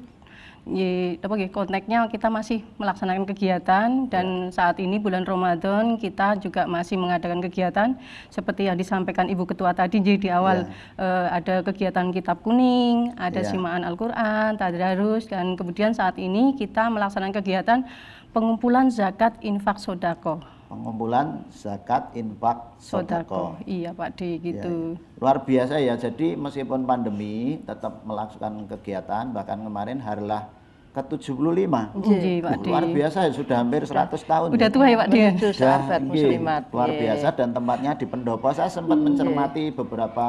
Ye, 0.65 1.21
apa 1.21 1.29
nggih, 1.29 1.53
konteksnya 1.53 2.09
kita 2.09 2.25
masih 2.25 2.65
melaksanakan 2.81 3.29
kegiatan 3.29 4.09
dan 4.09 4.49
saat 4.49 4.81
ini 4.81 4.97
bulan 4.97 5.21
Ramadan 5.21 5.93
kita 5.93 6.41
juga 6.41 6.65
masih 6.65 6.97
mengadakan 6.97 7.37
kegiatan 7.37 7.93
seperti 8.33 8.65
yang 8.65 8.73
disampaikan 8.73 9.29
Ibu 9.29 9.45
Ketua 9.45 9.77
tadi 9.77 10.01
nggih, 10.01 10.17
di 10.17 10.29
awal 10.33 10.65
eh, 10.97 11.27
ada 11.29 11.61
kegiatan 11.61 12.09
kitab 12.09 12.41
kuning, 12.41 13.13
ada 13.13 13.45
Iya. 13.45 13.53
simaan 13.53 13.85
Al-Qur'an, 13.85 14.57
tadarus 14.57 15.29
dan 15.29 15.53
kemudian 15.53 15.93
saat 15.93 16.17
ini 16.17 16.57
kita 16.57 16.89
melaksanakan 16.89 17.45
kegiatan 17.45 17.85
pengumpulan 18.33 18.89
zakat 18.89 19.37
infak 19.45 19.77
sodako. 19.77 20.41
Pengumpulan 20.65 21.45
zakat 21.53 22.09
infak 22.17 22.73
Sodako. 22.81 23.53
sodako. 23.53 23.69
Iya 23.69 23.93
Pak 23.93 24.17
D 24.17 24.19
Ya, 24.25 24.41
gitu. 24.41 24.73
ya. 24.97 25.21
Luar 25.21 25.45
biasa 25.45 25.77
ya. 25.77 25.93
Jadi 25.93 26.33
meskipun 26.33 26.89
pandemi 26.89 27.61
tetap 27.61 28.01
melakukan 28.01 28.65
kegiatan 28.73 29.29
bahkan 29.29 29.61
kemarin 29.61 30.01
harlah 30.01 30.49
ke-75. 30.95 31.75
Nggih, 31.91 32.37
Pak. 32.39 32.63
Luar 32.63 32.85
biasa 32.87 33.17
ya 33.27 33.31
sudah 33.31 33.55
hampir 33.59 33.83
100 33.83 34.15
tahun. 34.23 34.47
Udah 34.55 34.67
ya. 34.67 34.71
tua 34.71 34.85
ya 34.87 34.95
Pak 34.95 35.07
D. 35.07 35.15
Menuju 35.19 35.49
Sudah, 35.51 35.59
sahabat 35.83 35.99
iya, 35.99 36.07
muslimat. 36.07 36.63
luar 36.71 36.89
Iya. 36.89 36.99
biasa 37.03 37.27
dan 37.35 37.49
tempatnya 37.51 37.91
di 37.93 38.05
pendopo 38.05 38.47
saya 38.49 38.71
sempat 38.71 38.95
mencermati 38.97 39.63
beberapa 39.69 40.27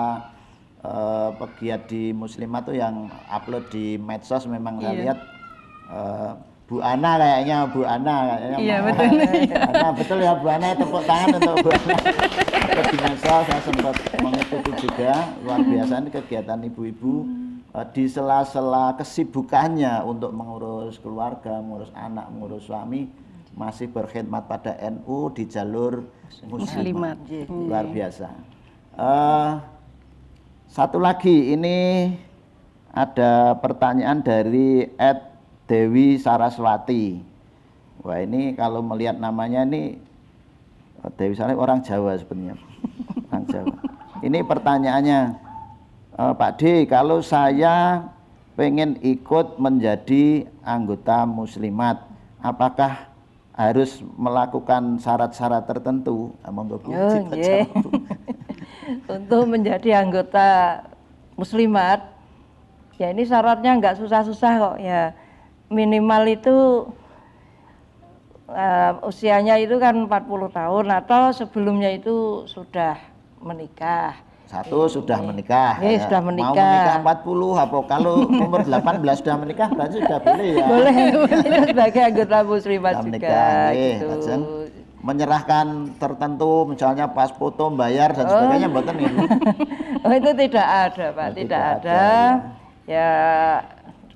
eh, 0.82 1.28
pegiat 1.36 1.80
di 1.86 2.10
muslimat 2.10 2.62
tuh 2.62 2.74
yang 2.74 3.06
upload 3.26 3.70
di 3.70 3.94
medsos 3.96 4.44
memang 4.46 4.78
saya 4.78 4.90
Iya. 4.90 5.00
lihat 5.00 5.18
eh, 5.88 6.30
Bu 6.66 6.82
Ana 6.82 7.14
kayaknya 7.14 7.56
Bu 7.70 7.80
Ana 7.82 8.14
kayaknya 8.28 8.58
Iya, 8.58 8.76
betul. 8.82 9.06
Ana 9.54 9.88
betul 9.94 10.18
ya 10.18 10.32
Bu 10.34 10.46
Ana 10.46 10.68
tepuk 10.74 11.02
tangan 11.06 11.28
untuk 11.32 11.54
Bu 11.62 11.70
Ana 11.70 11.94
medsos 12.76 13.42
saya 13.46 13.60
sempat 13.62 13.94
mengikuti 14.18 14.70
juga 14.80 15.12
luar 15.40 15.60
biasa 15.62 15.92
ini 15.96 16.10
kegiatan 16.10 16.58
ibu-ibu 16.60 17.14
di 17.84 18.08
sela-sela 18.08 18.96
kesibukannya 18.96 20.00
untuk 20.00 20.32
mengurus 20.32 20.96
keluarga, 20.96 21.60
mengurus 21.60 21.92
anak, 21.92 22.24
mengurus 22.32 22.64
suami 22.64 23.04
masih 23.56 23.88
berkhidmat 23.88 24.48
pada 24.48 24.76
NU 24.92 25.32
di 25.32 25.48
jalur 25.48 26.04
muslimat. 26.48 27.16
Muslimat. 27.20 27.48
Luar 27.48 27.84
biasa. 27.88 28.28
Eh, 28.96 29.50
satu 30.72 30.96
lagi 31.00 31.52
ini 31.52 32.12
ada 32.96 33.56
pertanyaan 33.60 34.24
dari 34.24 34.88
Ed 34.96 35.20
Dewi 35.68 36.16
Saraswati. 36.16 37.20
Wah 38.00 38.20
ini 38.20 38.56
kalau 38.56 38.80
melihat 38.80 39.20
namanya 39.20 39.64
ini 39.68 40.00
eh, 41.04 41.10
Dewi 41.16 41.36
Saraswati 41.36 41.60
orang 41.60 41.80
Jawa 41.84 42.16
sebenarnya. 42.16 42.56
Orang 43.32 43.44
Jawa. 43.52 43.76
Ini 44.24 44.38
pertanyaannya 44.44 45.20
eh, 46.16 46.32
Pak 46.32 46.52
D, 46.58 46.62
kalau 46.88 47.20
saya 47.20 48.08
pengen 48.56 48.96
ikut 49.04 49.60
menjadi 49.60 50.48
anggota 50.64 51.28
muslimat, 51.28 52.00
apakah 52.40 53.12
harus 53.56 54.04
melakukan 54.16 55.00
syarat-syarat 55.00 55.64
tertentu? 55.64 56.32
Monggo 56.48 56.76
Bu, 56.80 56.92
Oh. 56.92 57.24
Bu. 57.80 57.88
Untuk 59.16 59.42
menjadi 59.48 60.04
anggota 60.04 60.80
muslimat, 61.36 62.04
ya 63.00 63.12
ini 63.12 63.24
syaratnya 63.24 63.76
nggak 63.80 63.96
susah-susah 64.00 64.52
kok 64.60 64.76
ya. 64.80 65.12
Minimal 65.72 66.22
itu 66.30 66.56
eh, 68.52 68.92
usianya 69.02 69.56
itu 69.58 69.76
kan 69.80 70.06
40 70.06 70.52
tahun 70.52 70.86
atau 70.92 71.22
sebelumnya 71.34 71.90
itu 71.92 72.44
sudah 72.46 73.00
menikah. 73.42 74.25
Satu 74.46 74.86
sudah 74.86 75.18
menikah. 75.20 75.74
Iya, 75.78 75.90
ya. 75.90 75.98
sudah 76.06 76.20
Mau 76.20 76.28
menikah. 76.30 76.54
menikah 76.54 76.96
40 77.02 77.50
apa 77.58 77.76
kalau 77.84 78.12
umur 78.24 78.60
18 78.68 78.78
sudah 79.16 79.36
menikah 79.36 79.68
berarti 79.68 79.96
sudah 79.98 80.18
boleh 80.20 80.48
ya. 80.48 80.64
Boleh 80.64 80.94
itu 80.94 81.20
sebagai 81.66 82.02
anggota 82.04 82.36
muslimat 82.42 82.92
Sudah 82.92 83.02
juga 83.02 83.10
menikah. 83.10 83.66
gitu. 83.74 84.06
menyerahkan 84.96 85.66
tertentu 85.96 86.66
misalnya 86.66 87.06
pas 87.06 87.30
foto 87.30 87.70
bayar 87.70 88.10
dan 88.10 88.26
sebagainya 88.26 88.66
mboten 88.66 88.94
nggih. 88.96 89.10
Bu? 89.16 89.24
Oh 90.02 90.12
itu 90.12 90.30
tidak 90.36 90.66
ada 90.66 91.06
Pak, 91.10 91.26
Oh, 91.26 91.32
tidak, 91.32 91.36
tidak 91.36 91.62
ada. 91.78 91.94
ada, 91.94 92.06
Ya 92.86 93.10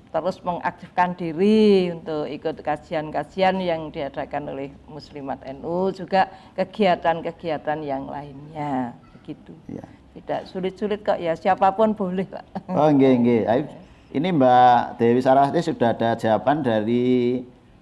terus 0.09 0.39
mengaktifkan 0.41 1.11
diri 1.13 1.91
untuk 1.91 2.23
ikut 2.25 2.59
kajian-kajian 2.59 3.55
yang 3.57 3.87
diadakan 3.87 4.47
oleh 4.49 4.71
Muslimat 4.85 5.39
NU 5.53 5.91
juga 5.91 6.27
kegiatan-kegiatan 6.55 7.79
yang 7.79 8.03
lainnya 8.05 8.91
begitu. 9.13 9.55
Iya. 9.67 9.87
Tidak 10.11 10.43
sulit-sulit 10.45 10.99
kok 11.01 11.15
ya 11.15 11.31
siapa 11.33 11.71
pun 11.71 11.95
boleh 11.95 12.27
Pak. 12.27 12.43
Oh 12.67 12.87
nggih 12.87 13.13
nggih. 13.17 13.41
Ayo, 13.45 13.63
Ini 14.11 14.27
Mbak 14.29 14.99
Dewi 14.99 15.23
Saraswati 15.23 15.63
sudah 15.63 15.95
ada 15.95 16.13
jawaban 16.13 16.59
dari 16.59 17.39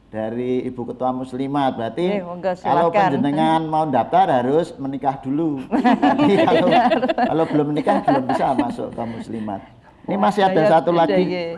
dari 0.08 0.62
Ibu 0.64 0.94
Ketua 0.94 1.10
Muslimat. 1.10 1.74
Berarti 1.74 2.06
Eh, 2.08 2.22
monggo, 2.22 2.54
kalau 2.54 2.90
penjenengan 2.90 3.66
mau 3.66 3.86
daftar 3.86 4.30
harus 4.30 4.70
menikah 4.78 5.18
dulu. 5.18 5.58
Kalau, 6.46 6.70
kalau 7.10 7.44
belum 7.46 7.66
menikah 7.74 8.02
belum 8.02 8.24
bisa 8.26 8.54
masuk 8.54 8.94
ke 8.94 9.04
Muslimat. 9.06 9.62
Ini 10.06 10.18
masih 10.18 10.42
ada 10.44 10.62
Saya 10.62 10.72
satu 10.78 10.92
lagi. 10.94 11.18
nggih. 11.20 11.52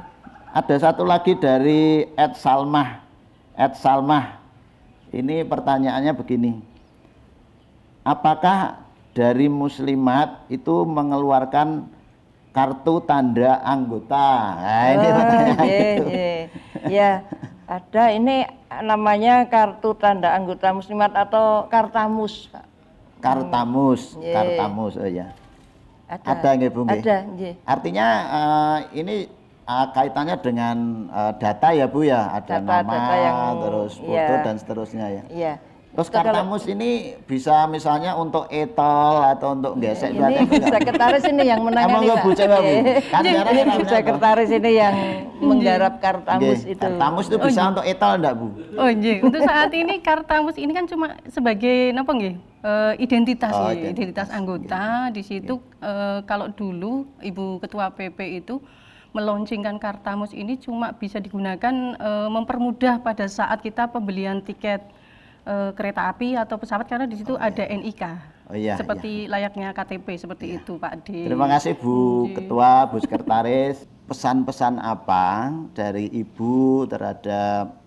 Ada 0.51 0.75
satu 0.81 1.03
lagi 1.03 1.33
dari 1.35 1.81
Ed 2.15 2.35
Salmah. 2.35 2.99
Ed 3.55 3.75
Salmah. 3.75 4.39
Ini 5.11 5.43
pertanyaannya 5.43 6.11
begini. 6.11 6.59
Apakah 8.01 8.79
dari 9.11 9.47
muslimat 9.47 10.47
itu 10.47 10.83
mengeluarkan 10.83 11.87
kartu 12.51 12.99
tanda 13.01 13.59
anggota? 13.61 14.29
Nah, 14.55 14.87
ini 14.89 15.05
Oh, 15.05 15.13
pertanyaan 15.13 15.65
iya, 15.65 15.79
itu. 15.95 16.05
iya. 16.07 16.33
Ya, 16.87 17.11
ada 17.65 18.03
ini 18.09 18.43
namanya 18.81 19.45
kartu 19.45 19.93
tanda 19.93 20.31
anggota 20.31 20.71
muslimat 20.71 21.11
atau 21.13 21.67
kartamus, 21.67 22.47
Pak. 22.47 22.65
Kartamus, 23.21 24.17
Iya. 24.17 24.33
kartamus, 24.33 24.93
oh 24.95 25.05
ya. 25.05 25.27
Ada. 26.09 26.27
Ada 26.27 26.49
nggih, 26.57 26.69
Bu? 26.69 26.81
Ada. 26.83 27.17
Artinya 27.63 28.07
eh, 28.27 28.77
ini 28.97 29.15
eh, 29.63 29.87
kaitannya 29.93 30.35
dengan 30.37 30.77
eh, 31.07 31.33
data 31.37 31.71
ya 31.71 31.85
Bu 31.85 32.03
ya, 32.03 32.33
ada 32.33 32.59
Data- 32.59 32.83
nama, 32.83 32.91
data 32.91 33.15
yang- 33.15 33.59
terus 33.61 33.93
foto 33.95 34.11
iya. 34.11 34.43
dan 34.43 34.55
seterusnya 34.57 35.05
ya. 35.07 35.23
Iya. 35.29 35.53
Terus 35.91 36.07
kartamus 36.07 36.63
ini 36.65 36.89
bisa 37.27 37.67
misalnya 37.67 38.15
untuk 38.15 38.47
etol 38.47 39.15
atau 39.27 39.51
untuk 39.51 39.75
gesek 39.75 40.15
ini 40.15 40.17
berarti 40.17 40.39
enggak? 40.47 40.71
sekretaris 40.71 41.23
ini 41.27 41.43
yang 41.43 41.61
menangani 41.61 41.91
Emang 41.91 42.03
Pak. 42.07 42.23
Bu, 42.23 42.29
coba, 42.31 42.55
Bu? 42.57 42.71
Iya. 42.71 42.81
Kan 43.11 43.21
sekarang 43.21 43.51
Ini 43.51 43.61
apa? 43.67 43.89
sekretaris 43.91 44.49
ini 44.49 44.71
yang 44.71 44.95
menggarap 45.37 45.93
kartamus 45.99 46.59
Nggih, 46.63 46.71
itu. 46.71 46.79
Kartamus 46.79 47.25
itu 47.27 47.37
bisa 47.43 47.61
untuk 47.67 47.83
etol 47.83 48.11
enggak 48.15 48.33
Bu? 48.33 48.47
Oh 48.79 48.89
iya, 48.89 49.13
untuk 49.19 49.41
saat 49.43 49.71
ini 49.73 49.93
Kartamus 49.99 50.55
ini 50.55 50.71
kan 50.71 50.85
cuma 50.87 51.07
sebagai 51.27 51.75
apa 51.91 52.11
nggih? 52.13 52.35
Eh, 52.61 52.93
identitas 52.99 53.51
Oh, 53.51 53.67
nggih, 53.67 53.91
identitas. 53.91 53.91
identitas 53.91 54.27
anggota. 54.31 54.83
Di 55.11 55.21
situ 55.21 55.53
eh, 55.77 56.19
kalau 56.23 56.47
dulu 56.49 57.03
Ibu 57.19 57.59
Ketua 57.59 57.91
PP 57.91 58.19
itu 58.39 58.63
meluncingkan 59.11 59.75
Kartamus 59.75 60.31
ini 60.31 60.55
cuma 60.55 60.95
bisa 60.95 61.19
digunakan 61.19 61.75
eh, 61.91 62.29
mempermudah 62.31 63.03
pada 63.03 63.27
saat 63.27 63.59
kita 63.59 63.91
pembelian 63.91 64.39
tiket 64.39 64.79
eh, 65.45 65.71
kereta 65.73 66.11
api 66.11 66.37
atau 66.37 66.55
pesawat 66.57 66.85
karena 66.85 67.05
di 67.09 67.17
situ 67.17 67.33
ada 67.37 67.63
NIK. 67.65 68.03
Oh 68.51 68.57
iya, 68.59 68.75
seperti 68.75 69.31
layaknya 69.31 69.71
KTP 69.71 70.19
seperti 70.19 70.59
itu 70.59 70.75
Pak 70.75 71.07
D. 71.07 71.23
Terima 71.31 71.47
kasih 71.47 71.71
Bu 71.79 72.27
Ketua, 72.35 72.83
Bu 72.91 72.99
Sekretaris. 72.99 73.87
Pesan-pesan 74.11 74.75
apa 74.83 75.55
dari 75.71 76.11
Ibu 76.11 76.83
terhadap 76.91 77.79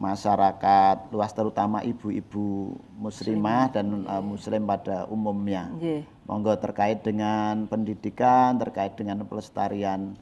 masyarakat 0.00 1.12
luas 1.12 1.28
terutama 1.36 1.84
ibu-ibu 1.84 2.72
muslimah 2.96 3.68
dan 3.68 4.08
uh, 4.08 4.24
muslim 4.24 4.64
pada 4.64 5.04
umumnya. 5.12 5.68
Nggih. 5.76 6.08
Monggo 6.24 6.56
terkait 6.56 7.04
dengan 7.04 7.68
pendidikan, 7.68 8.56
terkait 8.56 8.96
dengan 8.96 9.20
pelestarian 9.28 10.16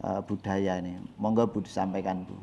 uh, 0.00 0.24
budaya 0.24 0.80
ini. 0.80 0.96
Monggo 1.20 1.44
Bu 1.44 1.60
disampaikan 1.60 2.24
Bu. 2.24 2.40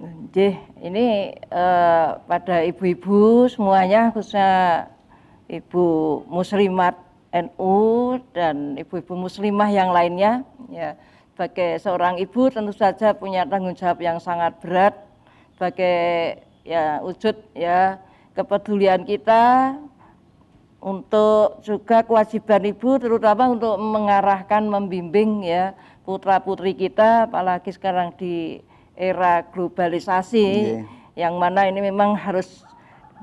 Nggih, 0.00 0.56
ini 0.80 1.36
eh, 1.36 2.08
pada 2.24 2.64
ibu-ibu 2.64 3.44
semuanya 3.52 4.08
khususnya 4.08 4.88
ibu 5.44 5.84
muslimat 6.24 6.96
NU 7.36 8.16
dan 8.32 8.80
ibu-ibu 8.80 9.12
muslimah 9.12 9.68
yang 9.68 9.92
lainnya 9.92 10.40
ya 10.72 10.96
sebagai 11.36 11.76
seorang 11.84 12.16
ibu 12.16 12.48
tentu 12.48 12.72
saja 12.72 13.12
punya 13.12 13.44
tanggung 13.44 13.76
jawab 13.76 14.00
yang 14.00 14.16
sangat 14.16 14.56
berat 14.64 14.96
sebagai 15.60 16.40
ya 16.64 17.04
wujud 17.04 17.36
ya 17.52 18.00
kepedulian 18.32 19.04
kita 19.04 19.76
untuk 20.80 21.60
juga 21.60 22.00
kewajiban 22.08 22.64
ibu 22.72 22.96
terutama 22.96 23.52
untuk 23.52 23.76
mengarahkan 23.76 24.64
membimbing 24.64 25.44
ya 25.44 25.76
putra 26.08 26.40
putri 26.40 26.72
kita 26.72 27.28
apalagi 27.28 27.68
sekarang 27.68 28.16
di 28.16 28.64
era 29.00 29.40
globalisasi 29.48 30.44
Nggih. 30.44 30.84
yang 31.16 31.40
mana 31.40 31.64
ini 31.64 31.80
memang 31.80 32.12
harus 32.12 32.60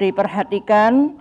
diperhatikan 0.01 1.13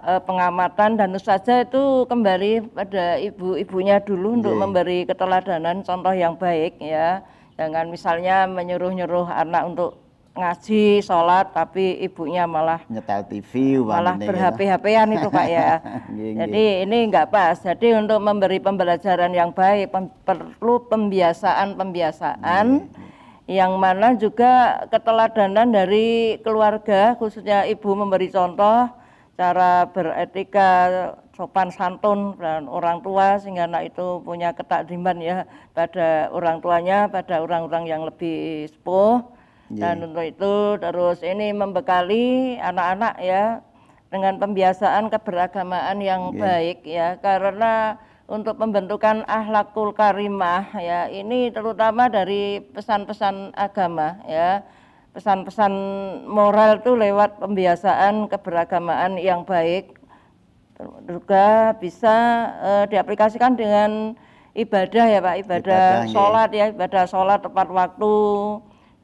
eh, 0.00 0.20
pengamatan 0.22 0.94
dan 0.94 1.10
saja 1.18 1.66
itu 1.66 2.06
kembali 2.06 2.70
pada 2.70 3.18
ibu-ibunya 3.18 3.98
dulu 3.98 4.38
untuk 4.38 4.54
Nggih. 4.54 4.62
memberi 4.62 4.98
keteladanan 5.02 5.82
contoh 5.82 6.14
yang 6.14 6.38
baik 6.38 6.78
ya 6.78 7.26
jangan 7.58 7.90
misalnya 7.90 8.46
menyuruh-nyuruh 8.46 9.26
anak 9.26 9.62
untuk 9.66 9.90
ngaji 10.34 10.98
sholat 10.98 11.54
tapi 11.54 11.94
ibunya 12.02 12.42
malah 12.42 12.82
nyetel 12.90 13.22
TV 13.22 13.78
malah 13.78 14.18
umpamanya 14.18 14.50
berhp-hpan 14.50 15.08
itu 15.14 15.28
pak 15.30 15.46
ya 15.46 15.70
Nggih, 15.78 16.10
nggih. 16.10 16.32
jadi 16.42 16.64
ini 16.82 16.96
enggak 17.06 17.30
pas 17.30 17.54
jadi 17.54 18.02
untuk 18.02 18.18
memberi 18.18 18.58
pembelajaran 18.58 19.30
yang 19.30 19.54
baik 19.54 19.94
pem- 19.94 20.10
perlu 20.26 20.82
pembiasaan 20.90 21.78
pembiasaan 21.78 22.90
yang 23.44 23.76
mana 23.76 24.16
juga 24.16 24.84
keteladanan 24.88 25.68
dari 25.68 26.40
keluarga 26.40 27.12
khususnya 27.20 27.68
ibu 27.68 27.92
memberi 27.92 28.32
contoh 28.32 28.88
cara 29.36 29.84
beretika 29.90 30.70
sopan 31.34 31.68
santun 31.68 32.38
dan 32.38 32.70
orang 32.70 33.02
tua 33.02 33.36
sehingga 33.42 33.66
anak 33.66 33.92
itu 33.92 34.22
punya 34.22 34.54
ketakdiman 34.54 35.18
ya 35.18 35.36
pada 35.74 36.30
orang 36.30 36.62
tuanya 36.62 37.10
pada 37.10 37.42
orang-orang 37.42 37.84
yang 37.90 38.02
lebih 38.06 38.70
sepuh. 38.70 39.34
Dan 39.74 40.06
untuk 40.06 40.22
itu 40.22 40.78
terus 40.78 41.18
ini 41.24 41.50
membekali 41.50 42.54
anak-anak 42.62 43.16
ya 43.18 43.58
dengan 44.12 44.38
pembiasaan 44.38 45.10
keberagamaan 45.10 45.98
yang 45.98 46.30
baik 46.36 46.86
ya 46.86 47.18
karena 47.18 47.98
untuk 48.24 48.56
pembentukan 48.56 49.22
akhlakul 49.28 49.92
karimah 49.92 50.72
ya. 50.76 51.08
Ini 51.12 51.52
terutama 51.52 52.08
dari 52.08 52.64
pesan-pesan 52.72 53.52
agama 53.52 54.20
ya. 54.24 54.64
Pesan-pesan 55.14 55.72
moral 56.26 56.82
itu 56.82 56.98
lewat 56.98 57.38
pembiasaan 57.38 58.26
keberagamaan 58.26 59.14
yang 59.20 59.46
baik. 59.46 59.94
Juga 61.06 61.78
bisa 61.78 62.16
eh, 62.58 62.84
diaplikasikan 62.90 63.54
dengan 63.54 64.18
ibadah 64.58 65.04
ya 65.06 65.20
Pak. 65.22 65.36
Ibadah, 65.46 65.86
Ibadah, 66.02 66.10
sholat 66.10 66.50
ya 66.50 66.66
ibadah 66.74 67.04
sholat 67.06 67.38
tepat 67.46 67.68
waktu 67.70 68.14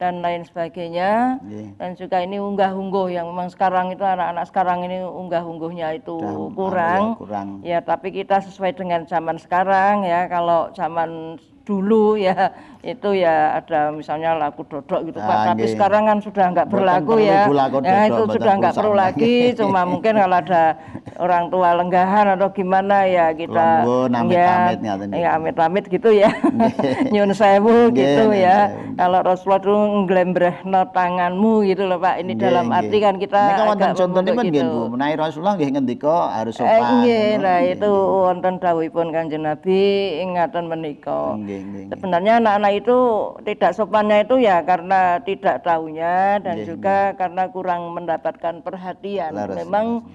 dan 0.01 0.17
lain 0.25 0.41
sebagainya 0.41 1.37
Nggih. 1.45 1.77
dan 1.77 1.93
juga 1.93 2.17
ini 2.25 2.41
unggah-ungguh 2.41 3.13
yang 3.13 3.29
memang 3.29 3.53
sekarang 3.53 3.93
itu 3.93 4.01
anak-anak 4.01 4.49
sekarang 4.49 4.81
ini 4.81 5.05
unggah-ungguhnya 5.05 6.01
itu 6.01 6.17
Udah, 6.17 6.57
kurang 6.57 7.01
anu 7.05 7.13
ya, 7.13 7.19
kurang. 7.21 7.47
ya 7.61 7.79
tapi 7.85 8.09
kita 8.09 8.41
sesuai 8.41 8.73
dengan 8.73 9.05
zaman 9.05 9.37
sekarang 9.37 10.01
ya 10.01 10.25
kalau 10.25 10.73
zaman 10.73 11.37
dulu 11.61 12.17
ya 12.17 12.49
itu 12.81 13.13
ya 13.13 13.53
ada 13.55 13.93
misalnya 13.93 14.33
laku 14.33 14.65
dodok 14.65 15.05
gitu 15.05 15.21
Ah, 15.21 15.27
Pak 15.29 15.37
tapi 15.53 15.59
nggih. 15.61 15.73
sekarang 15.77 16.03
kan 16.09 16.17
sudah 16.17 16.45
nggak 16.49 16.67
berlaku 16.67 17.21
ya. 17.21 17.45
ya 17.45 17.45
dodok, 17.45 17.85
itu 18.09 18.13
mboten 18.17 18.33
sudah 18.33 18.53
nggak 18.57 18.73
perlu 18.73 18.93
lagi. 18.97 19.35
Cuma 19.53 19.81
mungkin 19.91 20.13
kalau 20.17 20.37
ada 20.41 20.63
orang 21.15 21.43
tua 21.47 21.69
lenggahan 21.77 22.25
atau 22.33 22.49
gimana 22.49 23.05
ya 23.05 23.29
kita 23.31 23.85
amit-amit 24.09 24.79
ngaten 24.81 25.07
ya, 25.13 25.17
ya 25.21 25.29
amit-amit 25.37 25.85
gitu 25.87 26.09
ya. 26.09 26.33
Nyun 27.13 27.31
sewu 27.31 27.93
gitu 27.93 28.33
ya. 28.33 28.73
kalau 28.97 29.21
Rasulullah 29.21 29.61
itu 29.61 29.75
nglembrehno 30.09 30.81
tanganmu 30.89 31.61
gitu 31.63 31.85
loh 31.85 32.01
Pak. 32.01 32.17
Ini 32.17 32.33
dalam 32.33 32.73
arti 32.73 32.97
kan 32.97 33.15
kita 33.15 33.41
Nika 33.45 33.63
wonten 33.63 33.85
agak 33.87 33.97
contonipun 34.01 34.41
membentuk 34.41 34.49
nggih 34.49 34.65
gitu. 34.65 34.73
Bu? 34.81 34.93
Menawi 34.97 35.15
Rasulullah 35.15 35.53
nggih 35.53 35.69
ngendika 35.69 36.17
harus 36.33 36.53
Eh, 36.57 36.65
sopan 36.65 36.81
nggih, 36.99 37.25
Nggih, 37.37 37.61
itu 37.77 37.91
wonten 37.93 38.53
dawuhipun 38.57 39.07
Kanjeng 39.13 39.45
Nabi 39.45 39.79
ingatan 40.19 40.65
menika. 40.65 41.37
Nggih, 41.51 41.61
nggih, 41.67 41.83
nggih. 41.87 41.91
Sebenarnya 41.91 42.33
anak-anak 42.39 42.73
itu 42.79 42.97
tidak 43.43 43.71
sopannya 43.75 44.17
itu 44.23 44.35
ya 44.39 44.63
karena 44.63 45.19
tidak 45.27 45.55
tahunya 45.67 46.39
dan 46.39 46.55
Nggih, 46.55 46.67
juga 46.67 46.97
karena 47.19 47.43
kurang 47.51 47.91
mendapatkan 47.91 48.63
perhatian. 48.63 49.35
Laras, 49.35 49.59
Memang 49.59 50.07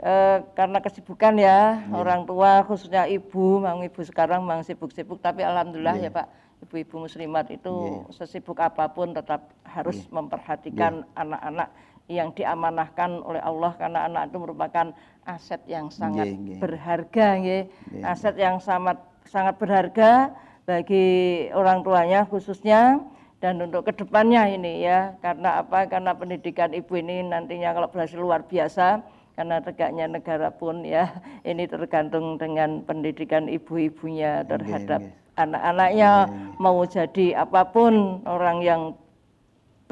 eh, 0.00 0.40
karena 0.56 0.78
kesibukan 0.80 1.36
ya 1.36 1.84
orang 1.92 2.24
tua 2.24 2.64
khususnya 2.64 3.04
ibu, 3.04 3.60
mang 3.60 3.84
ibu 3.84 4.00
sekarang 4.00 4.42
mang 4.42 4.64
sibuk-sibuk 4.64 5.20
tapi 5.20 5.44
alhamdulillah 5.44 6.00
ya 6.00 6.10
Pak 6.10 6.26
ibu-ibu 6.62 7.04
muslimat 7.04 7.50
itu 7.50 8.06
sesibuk 8.14 8.62
apa 8.62 8.86
pun 8.94 9.10
tetap 9.10 9.50
harus 9.66 10.06
memperhatikan 10.14 11.02
anak-anak 11.18 11.68
yang 12.10 12.30
diamanahkan 12.34 13.22
oleh 13.22 13.42
Allah 13.42 13.74
karena 13.78 14.06
anak 14.06 14.30
itu 14.30 14.38
merupakan 14.38 14.86
aset 15.26 15.62
yang 15.70 15.90
sangat 15.90 16.30
nggih. 16.30 16.58
berharga 16.58 17.26
nggih. 17.38 17.64
Aset 18.02 18.34
yang 18.38 18.58
sangat 18.58 18.98
sangat 19.26 19.54
berharga 19.58 20.34
bagi 20.72 21.04
orang 21.52 21.84
tuanya 21.84 22.24
khususnya 22.24 22.96
dan 23.44 23.60
untuk 23.60 23.84
ke 23.84 23.92
depannya 23.92 24.48
ini 24.56 24.80
ya 24.80 25.12
karena 25.20 25.60
apa? 25.60 25.84
Karena 25.84 26.16
pendidikan 26.16 26.72
ibu 26.72 26.96
ini 26.96 27.20
nantinya 27.28 27.76
kalau 27.76 27.92
berhasil 27.92 28.16
luar 28.16 28.40
biasa 28.48 29.04
karena 29.36 29.60
tegaknya 29.60 30.08
negara 30.08 30.48
pun 30.48 30.80
ya 30.80 31.12
ini 31.50 31.68
tergantung 31.68 32.40
dengan 32.40 32.80
pendidikan 32.88 33.52
ibu-ibunya 33.52 34.48
terhadap 34.48 35.12
anak-anaknya 35.36 36.32
mau 36.56 36.80
jadi 36.88 37.44
apa 37.44 37.68
pun 37.68 38.24
orang 38.24 38.64
yang 38.64 38.80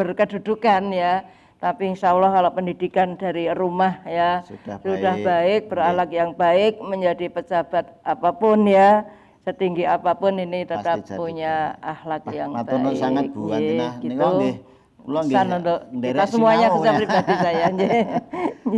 berkedudukan 0.01 0.97
ya. 0.97 1.29
Tapi 1.61 1.93
insya 1.93 2.17
Allah 2.17 2.33
kalau 2.33 2.57
pendidikan 2.57 3.21
dari 3.21 3.53
rumah 3.53 4.01
ya 4.09 4.41
Sudah 4.49 4.81
baik, 4.81 5.29
baik. 5.29 5.61
berakhlak 5.69 6.09
yang 6.09 6.33
baik 6.33 6.81
menjadi 6.81 7.29
pejabat 7.29 7.85
apa 8.01 8.33
pun 8.33 8.65
ya 8.65 9.05
setinggi 9.41 9.85
apa 9.89 10.13
pun 10.21 10.37
ini 10.37 10.69
tetap 10.69 11.01
punya 11.17 11.75
akhlak 11.81 12.29
yang 12.31 12.53
Matur 12.53 12.77
baik 12.77 13.01
sangat 13.01 13.25
Bu 13.33 13.49
gitu. 13.49 13.73
Nika 14.05 14.27
nggih 14.37 14.55
kula 15.01 15.21
nggih 15.25 16.13
kita 16.13 16.25
semuanya 16.29 16.67
khususnya 16.69 16.93
ya. 16.93 16.99
pribadi 17.01 17.35
saya 17.41 17.65
nggih. 17.75 17.91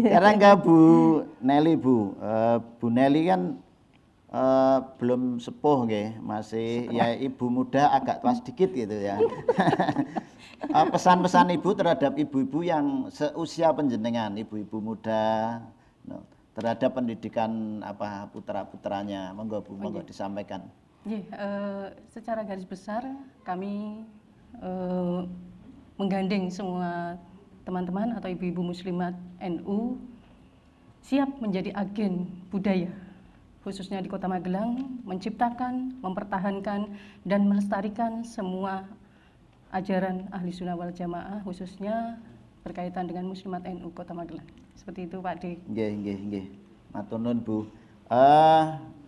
Sekarang 0.07 0.35
ke 0.39 0.51
Bu 0.63 0.79
Nelly 1.43 1.75
Bu. 1.75 2.15
Eh, 2.23 2.57
Bu 2.79 2.87
Nelly 2.95 3.23
kan 3.27 3.41
eh, 4.31 4.79
belum 5.03 5.43
sepuh 5.43 5.79
nggih, 5.91 6.09
masih 6.23 6.87
ya 6.95 7.11
ibu 7.19 7.51
muda 7.51 7.91
agak 7.91 8.23
tua 8.23 8.33
sedikit 8.39 8.71
gitu 8.71 8.95
ya. 8.95 9.19
Eh, 10.63 10.87
Pesan-pesan 10.95 11.51
ibu 11.59 11.75
terhadap 11.75 12.15
ibu-ibu 12.15 12.63
yang 12.63 13.11
seusia 13.11 13.75
penjenengan, 13.75 14.31
ibu-ibu 14.39 14.79
muda 14.79 15.59
no, 16.07 16.23
terhadap 16.53 16.97
pendidikan 16.97 17.81
apa 17.85 18.29
putra-putranya. 18.33 19.33
Monggo 19.33 19.65
Bu, 19.65 19.77
monggo 19.77 20.05
disampaikan. 20.05 20.69
Nggih, 21.03 21.25
eh, 21.29 21.87
secara 22.13 22.47
garis 22.47 22.69
besar 22.69 23.03
kami 23.43 24.05
eh, 24.61 25.21
menggandeng 25.99 26.53
semua 26.53 27.19
teman-teman 27.63 28.15
atau 28.19 28.29
ibu-ibu 28.31 28.63
muslimat 28.63 29.15
NU 29.39 29.99
siap 31.03 31.31
menjadi 31.43 31.75
agen 31.75 32.31
budaya 32.51 32.91
khususnya 33.63 34.03
di 34.03 34.11
Kota 34.11 34.27
Magelang 34.27 34.99
menciptakan, 35.07 36.03
mempertahankan 36.03 36.81
dan 37.23 37.41
melestarikan 37.47 38.27
semua 38.27 38.87
ajaran 39.71 40.27
ahli 40.35 40.51
sunnah 40.51 40.75
wal 40.75 40.91
jamaah 40.91 41.41
khususnya 41.47 42.19
berkaitan 42.67 43.07
dengan 43.07 43.31
muslimat 43.31 43.63
NU 43.71 43.91
Kota 43.95 44.15
Magelang. 44.15 44.62
Seperti 44.77 45.07
itu 45.07 45.17
Pak 45.23 45.35
D. 45.39 45.45
Nggih, 45.69 45.91
nggih, 46.01 46.19
nggih. 46.29 46.47
Matur 46.93 47.19
nuwun, 47.21 47.39
Bu. 47.41 47.59
Eh, 48.13 48.63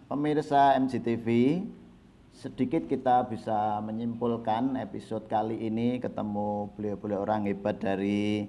pemirsa 0.09 0.79
MCTV, 0.81 1.61
sedikit 2.33 2.89
kita 2.89 3.29
bisa 3.29 3.79
menyimpulkan 3.85 4.81
episode 4.81 5.29
kali 5.29 5.69
ini 5.69 6.01
ketemu 6.01 6.73
beliau-beliau 6.75 7.23
orang 7.25 7.47
hebat 7.47 7.79
dari 7.79 8.49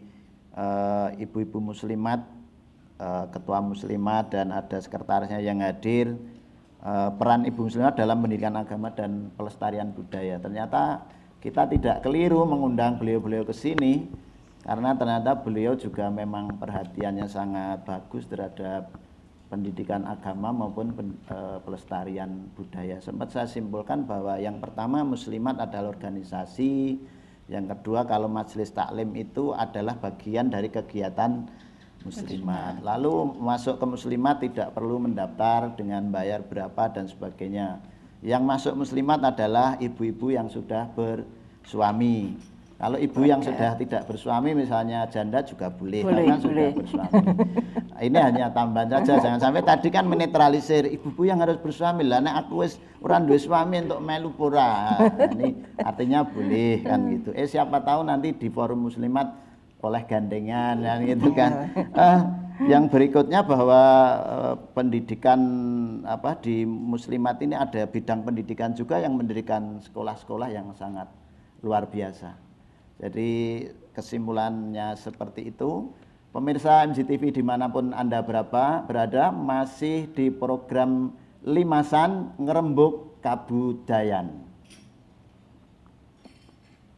eh, 0.55 1.07
ibu-ibu 1.19 1.59
muslimat, 1.59 2.23
eh, 3.01 3.25
ketua 3.31 3.59
muslimat 3.59 4.31
dan 4.31 4.55
ada 4.55 4.79
sekretarisnya 4.79 5.43
yang 5.43 5.59
hadir. 5.59 6.15
Eh, 6.85 7.09
peran 7.17 7.49
ibu 7.49 7.65
muslimat 7.65 7.97
dalam 7.97 8.21
pendidikan 8.21 8.53
agama 8.55 8.93
dan 8.93 9.33
pelestarian 9.33 9.89
budaya. 9.89 10.37
Ternyata 10.37 11.01
kita 11.41 11.65
tidak 11.65 12.05
keliru 12.05 12.45
mengundang 12.45 13.01
beliau-beliau 13.01 13.41
ke 13.41 13.53
sini 13.57 14.05
karena 14.65 14.97
ternyata 14.97 15.37
beliau 15.37 15.77
juga 15.77 16.09
memang 16.09 16.57
perhatiannya 16.57 17.29
sangat 17.29 17.85
bagus 17.85 18.25
terhadap 18.25 18.89
pendidikan 19.45 20.09
agama 20.09 20.49
maupun 20.49 20.89
pen- 20.97 21.21
eh, 21.29 21.61
pelestarian 21.61 22.49
budaya. 22.57 22.97
Sempat 22.97 23.29
saya 23.29 23.45
simpulkan 23.45 24.09
bahwa 24.09 24.41
yang 24.41 24.57
pertama 24.57 25.05
muslimat 25.05 25.61
adalah 25.61 25.93
organisasi, 25.93 26.97
yang 27.45 27.69
kedua 27.69 28.09
kalau 28.09 28.25
majelis 28.25 28.73
taklim 28.73 29.13
itu 29.13 29.53
adalah 29.53 30.01
bagian 30.01 30.49
dari 30.49 30.73
kegiatan 30.73 31.45
muslimat. 32.01 32.81
Lalu 32.81 33.37
masuk 33.37 33.77
ke 33.77 33.85
muslimat 33.85 34.41
tidak 34.41 34.73
perlu 34.73 34.97
mendaftar 34.97 35.77
dengan 35.77 36.09
bayar 36.09 36.41
berapa 36.41 36.89
dan 36.89 37.05
sebagainya. 37.05 37.81
Yang 38.25 38.43
masuk 38.49 38.73
muslimat 38.81 39.21
adalah 39.21 39.77
ibu-ibu 39.77 40.33
yang 40.33 40.49
sudah 40.49 40.89
bersuami. 40.97 42.33
Kalau 42.85 43.01
ibu 43.01 43.25
yang 43.25 43.41
sudah 43.41 43.73
tidak 43.81 44.05
bersuami 44.05 44.53
misalnya 44.53 45.09
janda 45.09 45.41
juga 45.41 45.73
boleh, 45.73 46.05
Boleh, 46.05 46.21
karena 46.21 46.37
sudah 46.37 46.67
bersuami. 46.69 47.17
Ini 48.05 48.19
hanya 48.21 48.53
tambahan 48.53 48.93
saja, 48.93 49.17
jangan 49.25 49.41
sampai 49.41 49.65
tadi 49.65 49.89
kan 49.89 50.05
menetralisir 50.05 50.85
ibu-ibu 50.93 51.25
yang 51.25 51.41
harus 51.41 51.57
bersuami 51.57 52.05
lah. 52.05 52.21
Nek 52.21 52.45
aku 52.45 52.61
wis 52.61 52.77
ora 53.01 53.17
duwe 53.17 53.41
suami 53.41 53.81
untuk 53.81 54.05
melu 54.05 54.29
pura. 54.37 55.01
Nah, 55.01 55.33
ini 55.33 55.57
artinya 55.81 56.29
boleh 56.29 56.85
kan 56.85 57.09
gitu. 57.09 57.33
Eh 57.33 57.49
siapa 57.49 57.81
tahu 57.81 58.05
nanti 58.05 58.37
di 58.37 58.53
forum 58.53 58.85
muslimat 58.85 59.33
oleh 59.81 60.05
gandengan 60.05 60.77
kan 60.85 60.97
gitu 61.09 61.29
kan. 61.33 61.51
Eh, 61.73 62.19
yang 62.69 62.85
berikutnya 62.85 63.41
bahwa 63.41 63.81
eh, 64.29 64.55
pendidikan 64.77 65.41
apa 66.05 66.37
di 66.37 66.69
muslimat 66.69 67.41
ini 67.41 67.57
ada 67.57 67.89
bidang 67.89 68.21
pendidikan 68.21 68.77
juga 68.77 69.01
yang 69.01 69.17
mendirikan 69.17 69.81
sekolah-sekolah 69.81 70.53
yang 70.53 70.69
sangat 70.77 71.09
luar 71.65 71.89
biasa. 71.89 72.44
Jadi 72.99 73.63
kesimpulannya 73.95 74.95
seperti 74.95 75.51
itu. 75.55 75.91
Pemirsa 76.35 76.83
MGTV 76.83 77.31
di 77.31 77.43
mana 77.43 77.71
pun 77.71 77.95
Anda 77.95 78.19
berapa 78.19 78.83
berada 78.83 79.31
masih 79.31 80.11
di 80.11 80.27
program 80.27 81.15
Limasan 81.47 82.35
Ngerembuk 82.35 83.23
Kabudayan. 83.23 84.43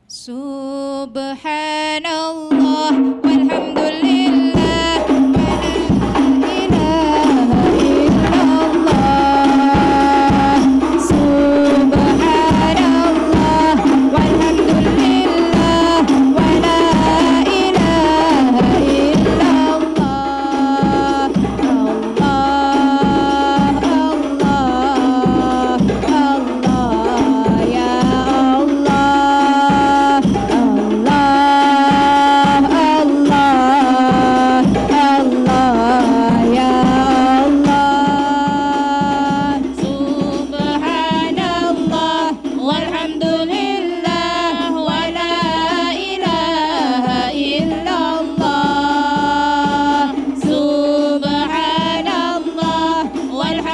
Subhanallah 0.10 1.22
walhamdulillah 3.22 4.67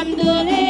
I'm 0.04 0.18
dándole 0.18 0.63